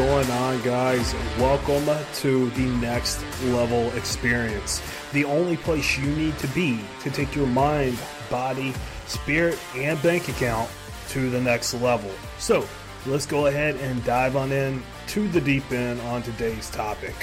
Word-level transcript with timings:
going 0.00 0.30
on, 0.30 0.58
guys? 0.62 1.14
Welcome 1.38 1.86
to 2.20 2.48
the 2.52 2.64
next 2.80 3.22
level 3.44 3.92
experience. 3.92 4.80
The 5.12 5.26
only 5.26 5.58
place 5.58 5.98
you 5.98 6.06
need 6.06 6.38
to 6.38 6.46
be 6.48 6.80
to 7.02 7.10
take 7.10 7.36
your 7.36 7.46
mind, 7.46 7.98
body, 8.30 8.72
spirit, 9.06 9.58
and 9.76 10.02
bank 10.02 10.30
account 10.30 10.70
to 11.10 11.28
the 11.28 11.38
next 11.38 11.74
level. 11.74 12.10
So, 12.38 12.66
let's 13.04 13.26
go 13.26 13.48
ahead 13.48 13.76
and 13.76 14.02
dive 14.02 14.36
on 14.36 14.52
in 14.52 14.82
to 15.08 15.28
the 15.28 15.40
deep 15.42 15.70
end 15.70 16.00
on 16.00 16.22
today's 16.22 16.70
topic. 16.70 17.14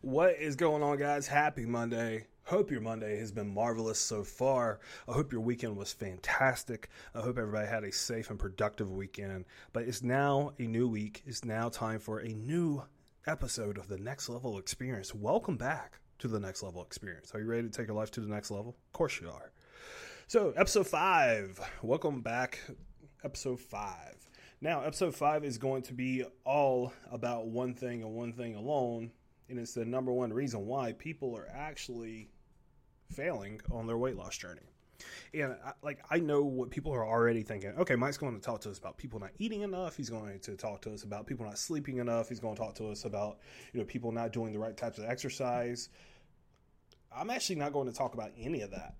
What 0.00 0.36
is 0.36 0.54
going 0.54 0.84
on, 0.84 0.96
guys? 0.96 1.26
Happy 1.26 1.66
Monday. 1.66 2.28
Hope 2.46 2.70
your 2.70 2.80
Monday 2.80 3.18
has 3.18 3.32
been 3.32 3.52
marvelous 3.52 3.98
so 3.98 4.22
far. 4.22 4.78
I 5.08 5.12
hope 5.14 5.32
your 5.32 5.40
weekend 5.40 5.76
was 5.76 5.92
fantastic. 5.92 6.88
I 7.12 7.18
hope 7.18 7.38
everybody 7.38 7.66
had 7.66 7.82
a 7.82 7.90
safe 7.90 8.30
and 8.30 8.38
productive 8.38 8.92
weekend. 8.92 9.46
But 9.72 9.88
it's 9.88 10.00
now 10.00 10.52
a 10.60 10.62
new 10.62 10.86
week. 10.86 11.24
It's 11.26 11.44
now 11.44 11.68
time 11.70 11.98
for 11.98 12.20
a 12.20 12.28
new 12.28 12.84
episode 13.26 13.78
of 13.78 13.88
the 13.88 13.98
Next 13.98 14.28
Level 14.28 14.58
Experience. 14.58 15.12
Welcome 15.12 15.56
back 15.56 15.98
to 16.20 16.28
the 16.28 16.38
Next 16.38 16.62
Level 16.62 16.82
Experience. 16.82 17.34
Are 17.34 17.40
you 17.40 17.46
ready 17.46 17.64
to 17.64 17.68
take 17.68 17.88
your 17.88 17.96
life 17.96 18.12
to 18.12 18.20
the 18.20 18.32
next 18.32 18.52
level? 18.52 18.76
Of 18.86 18.92
course 18.92 19.20
you 19.20 19.28
are. 19.28 19.50
So, 20.28 20.52
episode 20.56 20.86
five. 20.86 21.58
Welcome 21.82 22.20
back. 22.20 22.60
Episode 23.24 23.58
five. 23.58 24.14
Now, 24.60 24.82
episode 24.82 25.16
five 25.16 25.44
is 25.44 25.58
going 25.58 25.82
to 25.82 25.94
be 25.94 26.24
all 26.44 26.92
about 27.10 27.48
one 27.48 27.74
thing 27.74 28.04
and 28.04 28.14
one 28.14 28.32
thing 28.32 28.54
alone. 28.54 29.10
And 29.48 29.58
it's 29.58 29.74
the 29.74 29.84
number 29.84 30.12
one 30.12 30.32
reason 30.32 30.64
why 30.66 30.92
people 30.92 31.36
are 31.36 31.48
actually 31.52 32.28
failing 33.10 33.60
on 33.70 33.86
their 33.86 33.98
weight 33.98 34.16
loss 34.16 34.36
journey. 34.36 34.62
And 35.34 35.56
I, 35.64 35.72
like 35.82 35.98
I 36.10 36.18
know 36.18 36.42
what 36.42 36.70
people 36.70 36.92
are 36.92 37.06
already 37.06 37.42
thinking. 37.42 37.72
Okay, 37.78 37.96
Mike's 37.96 38.16
going 38.16 38.34
to 38.34 38.40
talk 38.40 38.60
to 38.62 38.70
us 38.70 38.78
about 38.78 38.96
people 38.96 39.20
not 39.20 39.30
eating 39.38 39.62
enough. 39.62 39.96
He's 39.96 40.08
going 40.08 40.38
to 40.40 40.56
talk 40.56 40.82
to 40.82 40.92
us 40.92 41.02
about 41.02 41.26
people 41.26 41.44
not 41.44 41.58
sleeping 41.58 41.98
enough. 41.98 42.28
He's 42.28 42.40
going 42.40 42.54
to 42.54 42.60
talk 42.60 42.74
to 42.76 42.88
us 42.88 43.04
about 43.04 43.38
you 43.72 43.80
know 43.80 43.86
people 43.86 44.12
not 44.12 44.32
doing 44.32 44.52
the 44.52 44.58
right 44.58 44.76
types 44.76 44.98
of 44.98 45.04
exercise. 45.04 45.90
I'm 47.14 47.30
actually 47.30 47.56
not 47.56 47.72
going 47.72 47.86
to 47.88 47.94
talk 47.94 48.14
about 48.14 48.32
any 48.38 48.62
of 48.62 48.70
that. 48.70 48.94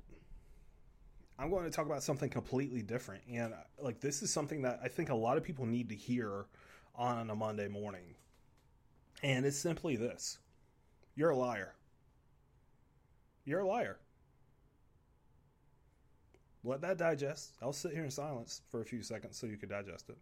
I'm 1.38 1.50
going 1.50 1.64
to 1.64 1.70
talk 1.70 1.86
about 1.86 2.02
something 2.02 2.30
completely 2.30 2.82
different. 2.82 3.22
And 3.30 3.54
like 3.78 4.00
this 4.00 4.22
is 4.22 4.32
something 4.32 4.62
that 4.62 4.80
I 4.82 4.88
think 4.88 5.10
a 5.10 5.14
lot 5.14 5.36
of 5.36 5.42
people 5.42 5.66
need 5.66 5.90
to 5.90 5.94
hear 5.94 6.46
on 6.94 7.30
a 7.30 7.34
Monday 7.34 7.68
morning. 7.68 8.14
And 9.22 9.44
it's 9.44 9.58
simply 9.58 9.96
this. 9.96 10.38
You're 11.14 11.30
a 11.30 11.36
liar. 11.36 11.74
You're 13.46 13.60
a 13.60 13.66
liar. 13.66 13.96
Let 16.64 16.80
that 16.80 16.98
digest. 16.98 17.52
I'll 17.62 17.72
sit 17.72 17.92
here 17.92 18.04
in 18.04 18.10
silence 18.10 18.60
for 18.70 18.80
a 18.82 18.84
few 18.84 19.00
seconds 19.00 19.38
so 19.38 19.46
you 19.46 19.56
can 19.56 19.68
digest 19.68 20.10
it. 20.10 20.18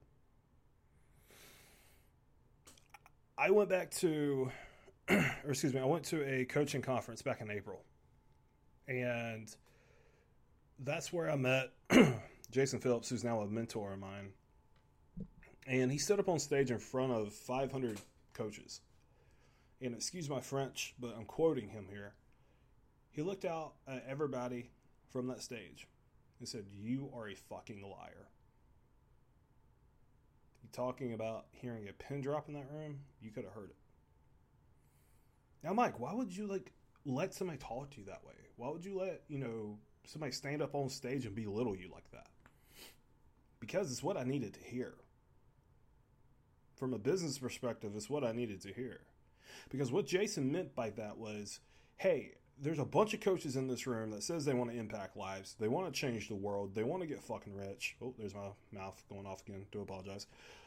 I 3.39 3.51
went 3.51 3.71
back 3.71 3.91
to, 3.93 4.53
or 5.09 5.49
excuse 5.49 5.73
me, 5.73 5.81
I 5.81 5.87
went 5.87 6.05
to 6.07 6.23
a 6.23 6.45
coaching 6.45 6.83
conference 6.83 7.23
back 7.23 7.41
in 7.41 7.51
April. 7.51 7.83
And 8.87 9.49
that's 10.81 11.11
where 11.13 11.31
I 11.31 11.37
met 11.37 11.73
Jason 12.51 12.79
Phillips, 12.79 13.09
who's 13.09 13.25
now 13.25 13.41
a 13.41 13.47
mentor 13.47 13.95
of 13.95 14.01
mine. 14.01 14.33
And 15.67 15.91
he 15.91 15.97
stood 15.97 16.21
up 16.21 16.29
on 16.29 16.39
stage 16.39 16.71
in 16.71 16.79
front 16.79 17.11
of 17.11 17.33
500 17.33 17.99
coaches. 18.35 18.83
And 19.81 19.95
excuse 19.95 20.29
my 20.29 20.41
French, 20.41 20.95
but 21.01 21.15
I'm 21.17 21.25
quoting 21.25 21.71
him 21.71 21.87
here. 21.91 22.13
He 23.15 23.23
looked 23.23 23.45
out 23.45 23.75
at 23.87 24.05
everybody 24.09 24.71
from 25.13 25.29
that 25.29 25.41
stage 25.41 25.87
and 26.41 26.49
said, 26.49 26.65
You 26.73 27.11
are 27.15 27.29
a 27.29 27.35
fucking 27.35 27.81
liar. 27.81 28.27
You 30.63 30.69
talking 30.73 31.15
about 31.15 31.47
hearing 31.53 31.89
a 31.89 31.93
pin 31.93 32.23
drop 32.23 32.49
in 32.49 32.55
that 32.55 32.67
room? 32.73 32.99
You 33.23 33.31
could 33.31 33.45
have 33.45 33.53
heard 33.53 33.71
it. 33.71 33.77
Now, 35.63 35.73
Mike, 35.75 36.01
why 36.01 36.13
would 36.13 36.37
you 36.37 36.49
like 36.49 36.73
let 37.07 37.33
somebody 37.33 37.59
talk 37.59 37.93
to 37.93 38.01
you 38.01 38.07
that 38.07 38.25
way? 38.27 38.35
Why 38.57 38.69
would 38.71 38.85
you 38.85 38.99
let, 38.99 39.23
you 39.29 39.39
know, 39.39 39.79
somebody 40.05 40.33
stand 40.33 40.61
up 40.61 40.75
on 40.75 40.89
stage 40.89 41.25
and 41.25 41.37
belittle 41.37 41.77
you 41.77 41.91
like 41.93 42.11
that? 42.11 42.27
Because 43.61 43.93
it's 43.93 44.03
what 44.03 44.17
I 44.17 44.25
needed 44.25 44.55
to 44.55 44.61
hear. 44.61 44.95
From 46.75 46.93
a 46.93 46.99
business 46.99 47.39
perspective, 47.39 47.93
it's 47.95 48.11
what 48.11 48.25
I 48.25 48.33
needed 48.33 48.61
to 48.63 48.73
hear. 48.73 49.03
Because 49.71 49.93
what 49.93 50.05
Jason 50.05 50.51
meant 50.51 50.75
by 50.75 50.91
that 50.91 51.17
was, 51.17 51.61
hey, 51.97 52.33
there's 52.61 52.79
a 52.79 52.85
bunch 52.85 53.15
of 53.15 53.21
coaches 53.21 53.57
in 53.57 53.67
this 53.67 53.87
room 53.87 54.11
that 54.11 54.23
says 54.23 54.45
they 54.45 54.55
want 54.55 54.71
to 54.71 54.77
impact 54.77 55.17
lives. 55.17 55.57
They 55.59 55.69
want 55.69 55.93
to 55.93 56.01
change 56.01 56.29
the 56.29 56.35
world. 56.35 56.75
They 56.75 56.85
want 56.85 57.03
to 57.03 57.07
get 57.07 57.23
fucking 57.23 57.55
rich. 57.55 57.97
Oh, 58.01 58.15
there's 58.19 58.35
my 58.35 58.49
mouth 58.73 59.03
going 59.09 59.27
off 59.27 59.43
again. 59.47 59.67
Do 59.73 59.81
apologize. 59.81 60.27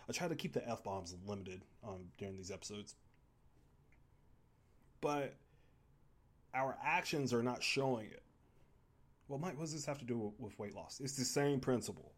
I 0.09 0.13
try 0.13 0.27
to 0.27 0.35
keep 0.35 0.53
the 0.53 0.67
f 0.67 0.83
bombs 0.83 1.15
limited 1.25 1.61
um, 1.85 2.05
during 2.17 2.37
these 2.37 2.51
episodes, 2.51 2.95
but 5.01 5.35
our 6.53 6.77
actions 6.83 7.33
are 7.33 7.43
not 7.43 7.61
showing 7.61 8.07
it. 8.07 8.23
Well, 9.27 9.39
Mike, 9.39 9.57
what 9.57 9.65
does 9.65 9.73
this 9.73 9.85
have 9.85 9.99
to 9.99 10.05
do 10.05 10.33
with 10.39 10.57
weight 10.57 10.73
loss? 10.73 11.01
It's 11.03 11.17
the 11.17 11.25
same 11.25 11.59
principle. 11.59 12.13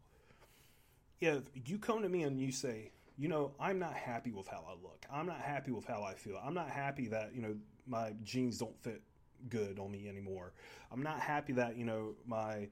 If 1.20 1.42
you 1.66 1.78
come 1.78 2.02
to 2.02 2.08
me 2.08 2.22
and 2.22 2.40
you 2.40 2.52
say, 2.52 2.92
you 3.18 3.28
know, 3.28 3.52
I'm 3.60 3.78
not 3.78 3.94
happy 3.94 4.30
with 4.32 4.46
how 4.46 4.64
I 4.68 4.72
look. 4.82 5.04
I'm 5.12 5.26
not 5.26 5.40
happy 5.40 5.72
with 5.72 5.84
how 5.84 6.02
I 6.02 6.14
feel. 6.14 6.40
I'm 6.42 6.54
not 6.54 6.70
happy 6.70 7.08
that, 7.08 7.34
you 7.34 7.42
know, 7.42 7.56
my 7.86 8.14
jeans 8.22 8.58
don't 8.58 8.80
fit 8.82 9.02
good 9.48 9.78
on 9.78 9.90
me 9.90 10.08
anymore. 10.08 10.52
I'm 10.92 11.02
not 11.02 11.20
happy 11.20 11.52
that, 11.54 11.76
you 11.76 11.84
know, 11.84 12.14
my 12.26 12.68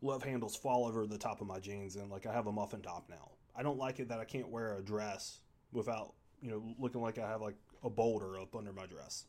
love 0.00 0.22
handles 0.22 0.56
fall 0.56 0.86
over 0.86 1.06
the 1.06 1.18
top 1.18 1.40
of 1.40 1.46
my 1.46 1.58
jeans 1.58 1.96
and 1.96 2.10
like 2.10 2.26
I 2.26 2.32
have 2.32 2.46
a 2.46 2.52
muffin 2.52 2.82
top 2.82 3.08
now. 3.08 3.32
I 3.54 3.62
don't 3.62 3.78
like 3.78 3.98
it 3.98 4.08
that 4.08 4.20
I 4.20 4.24
can't 4.24 4.48
wear 4.48 4.76
a 4.76 4.82
dress 4.82 5.40
without, 5.72 6.14
you 6.40 6.50
know, 6.50 6.62
looking 6.78 7.00
like 7.00 7.18
I 7.18 7.28
have 7.28 7.40
like 7.40 7.56
a 7.82 7.90
boulder 7.90 8.38
up 8.38 8.54
under 8.54 8.72
my 8.72 8.86
dress. 8.86 9.24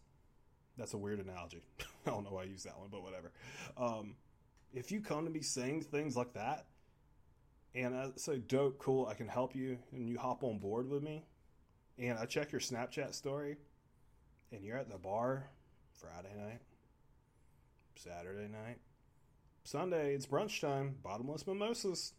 That's 0.78 0.94
a 0.94 0.98
weird 0.98 1.20
analogy. 1.20 1.62
I 2.06 2.12
don't 2.12 2.24
know 2.24 2.32
why 2.32 2.44
I 2.44 2.46
use 2.46 2.64
that 2.64 2.78
one, 2.80 2.90
but 2.92 3.04
whatever. 3.04 3.32
Um, 3.78 4.16
if 4.74 4.92
you 4.92 5.02
come 5.02 5.26
to 5.26 5.32
me 5.32 5.42
saying 5.42 5.82
things 5.82 6.16
like 6.16 6.34
that, 6.34 6.68
and 7.76 7.96
I 7.96 8.10
say, 8.16 8.38
dope, 8.38 8.80
cool, 8.80 9.08
I 9.08 9.14
can 9.14 9.28
help 9.28 9.56
you, 9.56 9.78
and 9.92 10.08
you 10.08 10.18
hop 10.18 10.44
on 10.44 10.58
board 10.58 10.90
with 10.90 11.04
me, 11.04 11.26
and 11.98 12.18
I 12.18 12.26
check 12.26 12.52
your 12.52 12.62
Snapchat 12.62 13.14
story, 13.14 13.58
and 14.52 14.64
you're 14.64 14.78
at 14.78 14.90
the 14.90 14.98
bar 14.98 15.50
Friday 15.94 16.34
night, 16.38 16.62
Saturday 18.04 18.48
night, 18.48 18.78
Sunday, 19.64 20.14
it's 20.14 20.26
brunch 20.26 20.62
time, 20.62 20.96
bottomless 21.04 21.46
mimosas. 21.46 22.14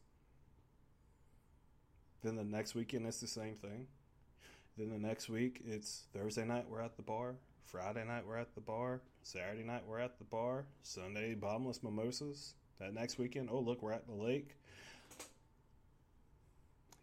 Then 2.23 2.37
the 2.37 2.45
next 2.45 2.75
weekend, 2.75 3.07
it's 3.07 3.21
the 3.21 3.27
same 3.27 3.55
thing. 3.55 3.87
Then 4.77 4.91
the 4.91 4.99
next 4.99 5.29
week, 5.29 5.63
it's 5.65 6.05
Thursday 6.13 6.45
night, 6.45 6.67
we're 6.69 6.83
at 6.83 6.97
the 6.97 7.03
bar. 7.03 7.35
Friday 7.65 8.05
night, 8.05 8.27
we're 8.27 8.37
at 8.37 8.55
the 8.55 8.61
bar. 8.61 9.01
Saturday 9.23 9.63
night, 9.63 9.83
we're 9.87 10.01
at 10.01 10.19
the 10.19 10.25
bar. 10.25 10.67
Sunday, 10.83 11.35
bottomless 11.35 11.83
mimosas. 11.83 12.55
That 12.79 12.93
next 12.93 13.19
weekend, 13.19 13.49
oh, 13.51 13.61
look, 13.61 13.83
we're 13.83 13.93
at 13.93 14.07
the 14.07 14.15
lake 14.15 14.57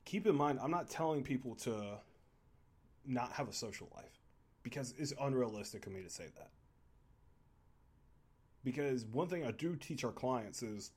keep 0.08 0.26
in 0.26 0.36
mind, 0.36 0.58
I'm 0.64 0.72
not 0.72 0.90
telling 0.90 1.22
people 1.22 1.54
to 1.56 2.00
not 3.06 3.34
have 3.34 3.50
a 3.50 3.54
social 3.54 3.90
life 3.94 4.22
because 4.64 4.94
it's 4.98 5.14
unrealistic 5.20 5.86
of 5.86 5.92
me 5.92 6.02
to 6.02 6.10
say 6.10 6.28
that. 6.38 6.50
Because 8.64 9.06
one 9.06 9.28
thing 9.28 9.46
I 9.46 9.52
do 9.52 9.76
teach 9.76 10.04
our 10.04 10.12
clients 10.12 10.64
is 10.64 10.92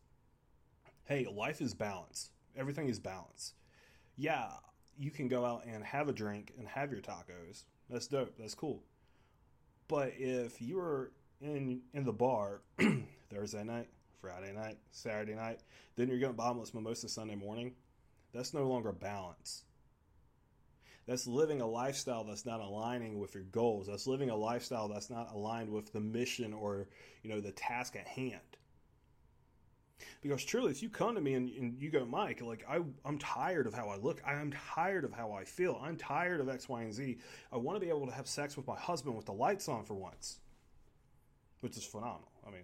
hey, 1.04 1.26
life 1.26 1.60
is 1.60 1.74
balance, 1.74 2.30
everything 2.56 2.88
is 2.88 2.98
balance. 2.98 3.54
Yeah, 4.16 4.50
you 4.98 5.10
can 5.10 5.28
go 5.28 5.44
out 5.44 5.64
and 5.66 5.82
have 5.82 6.08
a 6.08 6.12
drink 6.12 6.52
and 6.58 6.68
have 6.68 6.92
your 6.92 7.00
tacos. 7.00 7.64
That's 7.88 8.06
dope. 8.06 8.36
That's 8.38 8.54
cool. 8.54 8.82
But 9.88 10.12
if 10.18 10.60
you 10.62 10.78
are 10.78 11.10
in 11.40 11.80
in 11.94 12.04
the 12.04 12.12
bar 12.12 12.60
Thursday 13.30 13.64
night, 13.64 13.88
Friday 14.20 14.52
night, 14.52 14.78
Saturday 14.90 15.34
night, 15.34 15.60
then 15.96 16.08
you're 16.08 16.18
getting 16.18 16.36
bottomless 16.36 16.74
mimosa 16.74 17.08
Sunday 17.08 17.34
morning, 17.34 17.72
that's 18.32 18.54
no 18.54 18.68
longer 18.68 18.92
balance. 18.92 19.64
That's 21.06 21.26
living 21.26 21.60
a 21.60 21.66
lifestyle 21.66 22.24
that's 22.24 22.46
not 22.46 22.60
aligning 22.60 23.18
with 23.18 23.34
your 23.34 23.44
goals. 23.44 23.86
That's 23.86 24.06
living 24.06 24.30
a 24.30 24.36
lifestyle 24.36 24.88
that's 24.88 25.10
not 25.10 25.32
aligned 25.32 25.70
with 25.70 25.92
the 25.92 26.00
mission 26.00 26.52
or, 26.52 26.88
you 27.22 27.30
know, 27.30 27.40
the 27.40 27.52
task 27.52 27.96
at 27.96 28.06
hand. 28.06 28.40
Because 30.22 30.44
truly, 30.44 30.70
if 30.70 30.82
you 30.82 30.88
come 30.88 31.14
to 31.14 31.20
me 31.20 31.34
and, 31.34 31.50
and 31.50 31.80
you 31.80 31.90
go, 31.90 32.04
Mike, 32.04 32.42
like 32.42 32.64
I, 32.68 32.80
I'm 33.04 33.18
tired 33.18 33.66
of 33.66 33.74
how 33.74 33.88
I 33.88 33.96
look. 33.96 34.22
I'm 34.26 34.52
tired 34.74 35.04
of 35.04 35.12
how 35.12 35.32
I 35.32 35.44
feel. 35.44 35.80
I'm 35.82 35.96
tired 35.96 36.40
of 36.40 36.48
X, 36.48 36.68
Y, 36.68 36.82
and 36.82 36.92
Z. 36.92 37.18
I 37.52 37.56
want 37.56 37.76
to 37.76 37.80
be 37.80 37.90
able 37.90 38.06
to 38.06 38.12
have 38.12 38.26
sex 38.26 38.56
with 38.56 38.66
my 38.66 38.76
husband 38.76 39.16
with 39.16 39.26
the 39.26 39.32
lights 39.32 39.68
on 39.68 39.84
for 39.84 39.94
once, 39.94 40.38
which 41.60 41.76
is 41.76 41.84
phenomenal. 41.84 42.30
I 42.46 42.50
mean, 42.50 42.62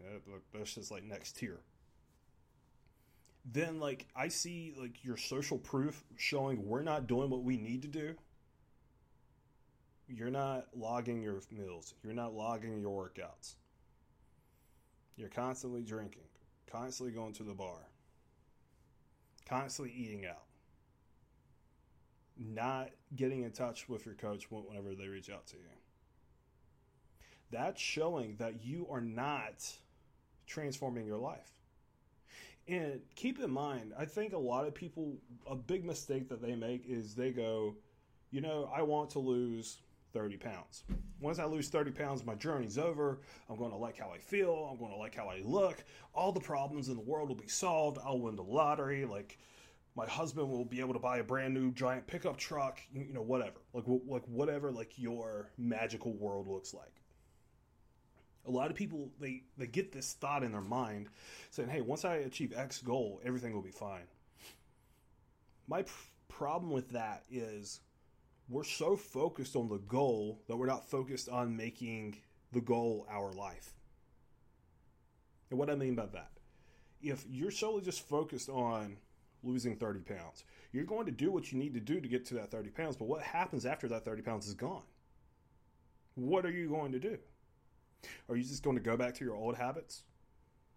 that's 0.55 0.75
just 0.75 0.91
like 0.91 1.05
next 1.05 1.37
tier 1.37 1.61
then 3.53 3.79
like 3.79 4.07
I 4.17 4.29
see 4.29 4.75
like 4.77 5.05
your 5.05 5.17
social 5.17 5.59
proof 5.59 6.05
showing 6.17 6.67
we're 6.67 6.83
not 6.83 7.07
doing 7.07 7.31
what 7.31 7.45
we 7.45 7.57
need 7.57 7.83
to 7.83 7.89
do. 7.89 8.15
You're 10.09 10.31
not 10.31 10.67
logging 10.77 11.23
your 11.23 11.41
meals. 11.51 11.95
You're 12.05 12.15
not 12.15 12.35
logging 12.35 12.81
your 12.81 13.09
workouts. 13.09 13.55
You're 15.17 15.29
constantly 15.31 15.83
drinking, 15.83 16.29
constantly 16.71 17.15
going 17.15 17.33
to 17.35 17.43
the 17.43 17.55
bar, 17.55 17.89
constantly 19.49 19.95
eating 19.97 20.27
out. 20.27 20.43
not 22.39 22.91
getting 23.15 23.43
in 23.43 23.53
touch 23.53 23.89
with 23.89 24.05
your 24.05 24.15
coach 24.15 24.51
whenever 24.51 24.95
they 24.95 25.09
reach 25.09 25.31
out 25.31 25.47
to 25.49 25.57
you. 25.57 25.63
That's 27.51 27.81
showing 27.81 28.37
that 28.39 28.65
you 28.65 28.87
are 28.91 29.01
not 29.01 29.65
transforming 30.47 31.07
your 31.07 31.19
life. 31.19 31.53
And 32.69 33.01
keep 33.15 33.41
in 33.41 33.51
mind, 33.51 33.93
I 33.99 34.05
think 34.07 34.33
a 34.33 34.39
lot 34.39 34.67
of 34.67 34.75
people, 34.75 35.17
a 35.49 35.55
big 35.55 35.85
mistake 35.85 36.29
that 36.31 36.43
they 36.43 36.57
make 36.57 36.85
is 36.89 37.15
they 37.15 37.31
go, 37.31 37.77
you 38.33 38.41
know, 38.41 38.69
I 38.75 38.83
want 38.83 39.11
to 39.11 39.21
lose 39.21 39.79
30 40.17 40.39
pounds. 40.39 40.85
Once 41.21 41.39
I 41.39 41.45
lose 41.45 41.69
30 41.69 41.91
pounds, 41.91 42.25
my 42.25 42.35
journey's 42.35 42.79
over. 42.79 43.21
I'm 43.51 43.59
going 43.59 43.71
to 43.71 43.77
like 43.77 43.99
how 43.99 44.11
I 44.11 44.19
feel. 44.19 44.71
I'm 44.71 44.79
going 44.79 44.91
to 44.91 44.97
like 44.97 45.15
how 45.15 45.29
I 45.29 45.43
look. 45.45 45.85
All 46.15 46.33
the 46.33 46.41
problems 46.41 46.89
in 46.89 46.97
the 46.97 47.03
world 47.03 47.29
will 47.29 47.37
be 47.37 47.49
solved. 47.49 47.99
I'll 48.03 48.19
win 48.19 48.35
the 48.35 48.43
lottery. 48.43 49.05
Like, 49.05 49.39
my 49.95 50.07
husband 50.07 50.49
will 50.49 50.65
be 50.65 50.81
able 50.81 50.95
to 50.95 50.99
buy 50.99 51.19
a 51.19 51.23
brand 51.23 51.53
new 51.53 51.71
giant 51.71 52.07
pickup 52.07 52.39
truck. 52.39 52.81
You 52.95 53.13
know, 53.13 53.21
whatever. 53.21 53.61
Like, 53.75 53.85
like 53.87 54.27
whatever. 54.27 54.73
Like 54.73 54.93
your 54.97 55.51
magical 55.59 56.15
world 56.15 56.49
looks 56.49 56.73
like. 56.73 57.03
A 58.47 58.51
lot 58.51 58.71
of 58.71 58.77
people 58.77 59.11
they 59.21 59.43
they 59.59 59.67
get 59.67 59.93
this 59.93 60.15
thought 60.15 60.45
in 60.45 60.53
their 60.53 60.61
mind, 60.63 61.09
saying, 61.51 61.69
"Hey, 61.69 61.83
once 61.83 62.07
I 62.07 62.17
achieve 62.17 62.55
X 62.57 62.81
goal, 62.81 63.21
everything 63.23 63.53
will 63.53 63.61
be 63.61 63.71
fine." 63.71 64.07
My 65.67 65.83
pr- 65.83 65.93
problem 66.29 66.71
with 66.71 66.91
that 66.91 67.25
is 67.31 67.81
we're 68.49 68.65
so 68.65 68.97
focused 68.97 69.57
on 69.57 69.69
the 69.69 69.79
goal 69.79 70.43
that 70.49 70.57
we're 70.57 70.67
not 70.67 70.89
focused 70.89 71.29
on 71.29 71.57
making 71.57 72.17
the 72.53 72.61
goal 72.61 73.07
our 73.11 73.33
life. 73.33 73.75
And 75.51 75.59
what 75.59 75.71
I 75.71 75.75
mean 75.75 75.95
by 75.95 76.07
that, 76.07 76.31
if 77.03 77.25
you're 77.29 77.51
solely 77.51 77.83
just 77.83 78.09
focused 78.09 78.49
on 78.49 78.97
losing 79.43 79.77
30 79.77 80.01
pounds, 80.01 80.45
you're 80.73 80.85
going 80.85 81.07
to 81.07 81.13
do 81.13 81.31
what 81.31 81.53
you 81.53 81.59
need 81.59 81.75
to 81.75 81.81
do 81.81 82.01
to 82.01 82.09
get 82.09 82.25
to 82.27 82.35
that 82.35 82.51
30 82.51 82.71
pounds, 82.71 82.97
but 82.97 83.09
what 83.09 83.23
happens 83.23 83.67
after 83.67 83.89
that 83.89 84.05
30 84.05 84.23
pounds 84.23 84.47
is 84.47 84.55
gone? 84.55 84.83
What 86.15 86.47
are 86.47 86.51
you 86.51 86.69
going 86.69 86.93
to 86.93 86.99
do? 86.99 87.19
Are 88.29 88.37
you 88.37 88.43
just 88.43 88.63
going 88.63 88.77
to 88.77 88.83
go 88.83 88.97
back 88.97 89.15
to 89.15 89.25
your 89.25 89.35
old 89.35 89.57
habits? 89.57 90.03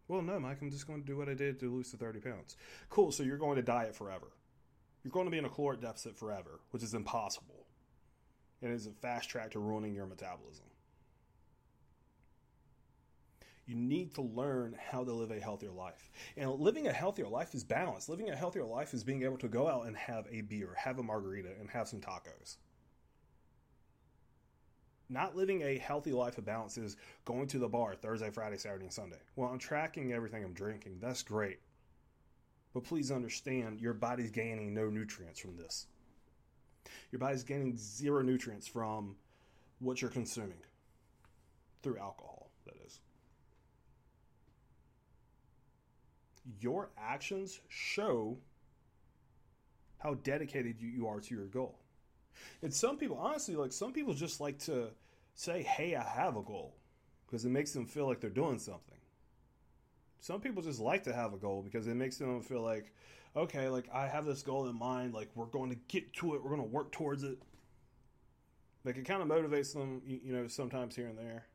Well, 0.08 0.22
no, 0.22 0.40
Mike, 0.40 0.58
I'm 0.62 0.72
just 0.72 0.88
going 0.88 1.02
to 1.02 1.06
do 1.06 1.18
what 1.18 1.30
I 1.30 1.36
did 1.36 1.60
to 1.60 1.72
lose 1.72 1.92
the 1.92 1.98
30 1.98 2.20
pounds. 2.20 2.58
Cool, 2.90 3.12
so 3.12 3.24
you're 3.24 3.38
going 3.38 3.58
to 3.58 3.62
diet 3.62 3.96
forever. 3.96 4.32
You're 5.04 5.12
going 5.12 5.26
to 5.26 5.32
be 5.32 5.38
in 5.38 5.46
a 5.46 5.50
caloric 5.50 5.82
deficit 5.82 6.18
forever, 6.18 6.60
which 6.72 6.84
is 6.84 6.94
impossible. 6.94 7.59
It 8.62 8.72
is 8.72 8.88
a 8.88 8.92
fast 8.92 9.30
track 9.30 9.52
to 9.52 9.60
ruining 9.60 9.94
your 9.94 10.06
metabolism. 10.06 10.66
You 13.66 13.76
need 13.76 14.16
to 14.16 14.22
learn 14.22 14.76
how 14.90 15.04
to 15.04 15.14
live 15.14 15.30
a 15.30 15.40
healthier 15.40 15.70
life. 15.70 16.10
And 16.36 16.52
living 16.52 16.88
a 16.88 16.92
healthier 16.92 17.28
life 17.28 17.54
is 17.54 17.64
balance. 17.64 18.10
Living 18.10 18.32
a 18.32 18.36
healthier 18.36 18.66
life 18.66 18.96
is 18.96 19.04
being 19.04 19.22
able 19.22 19.38
to 19.38 19.48
go 19.48 19.68
out 19.68 19.86
and 19.86 19.96
have 19.96 20.26
a 20.32 20.42
beer, 20.42 20.76
have 20.76 20.98
a 20.98 21.04
margarita, 21.04 21.50
and 21.60 21.70
have 21.70 21.88
some 21.88 22.02
tacos. 22.02 22.58
Not 25.08 25.36
living 25.36 25.62
a 25.62 25.78
healthy 25.78 26.14
life 26.14 26.40
of 26.40 26.46
balance 26.46 26.80
is 26.80 26.98
going 27.26 27.48
to 27.50 27.60
the 27.60 27.68
bar 27.68 27.94
Thursday, 27.94 28.32
Friday, 28.32 28.58
Saturday, 28.58 28.86
and 28.86 28.94
Sunday. 28.94 29.20
Well, 29.36 29.50
I'm 29.50 29.60
tracking 29.60 30.14
everything 30.14 30.44
I'm 30.44 30.54
drinking. 30.54 30.98
That's 31.00 31.22
great. 31.22 31.60
But 32.74 32.84
please 32.84 33.12
understand 33.12 33.82
your 33.82 33.94
body's 33.94 34.32
gaining 34.32 34.74
no 34.74 34.90
nutrients 34.90 35.40
from 35.40 35.58
this. 35.58 35.86
Your 37.12 37.20
body's 37.20 37.44
gaining 37.44 37.78
zero 37.78 38.22
nutrients 38.22 38.68
from 38.68 39.16
what 39.80 40.02
you're 40.02 40.12
consuming 40.12 40.62
through 41.82 41.98
alcohol, 41.98 42.50
that 42.66 42.76
is. 42.86 43.00
Your 46.60 46.90
actions 46.98 47.60
show 47.68 48.38
how 50.00 50.16
dedicated 50.16 50.76
you 50.80 51.08
are 51.08 51.20
to 51.20 51.36
your 51.36 51.46
goal. 51.46 51.80
And 52.62 52.74
some 52.74 52.98
people, 52.98 53.18
honestly, 53.18 53.56
like 53.56 53.74
some 53.74 53.92
people 53.92 54.14
just 54.14 54.40
like 54.40 54.60
to 54.60 54.90
say, 55.36 55.62
hey, 55.64 55.96
I 55.96 56.04
have 56.04 56.38
a 56.38 56.42
goal 56.42 56.76
because 57.26 57.46
it 57.46 57.50
makes 57.50 57.72
them 57.72 57.86
feel 57.86 58.08
like 58.08 58.20
they're 58.20 58.30
doing 58.30 58.60
something 58.60 59.00
some 60.22 60.42
people 60.42 60.62
just 60.62 60.80
like 60.80 61.04
to 61.04 61.14
have 61.14 61.34
a 61.34 61.38
goal 61.38 61.62
because 61.62 61.88
it 61.88 61.96
makes 61.96 62.18
them 62.18 62.42
feel 62.42 62.62
like, 62.62 62.94
okay, 63.40 63.70
like 63.70 63.86
I 63.94 64.08
have 64.08 64.26
this 64.26 64.42
goal 64.44 64.68
in 64.68 64.78
mind, 64.78 65.14
like 65.14 65.30
we're 65.36 65.46
going 65.46 65.70
to 65.70 65.78
get 65.88 66.14
to 66.16 66.36
it, 66.36 66.44
we're 66.44 66.50
going 66.50 66.62
to 66.62 66.68
work 66.68 66.92
towards 66.92 67.24
it. 67.24 67.38
Like 68.84 68.98
it 68.98 69.06
kind 69.06 69.22
of 69.22 69.28
motivates 69.28 69.74
them, 69.74 70.02
you 70.06 70.34
know, 70.34 70.48
sometimes 70.48 70.96
here 70.96 71.08
and 71.08 71.18
there. 71.18 71.46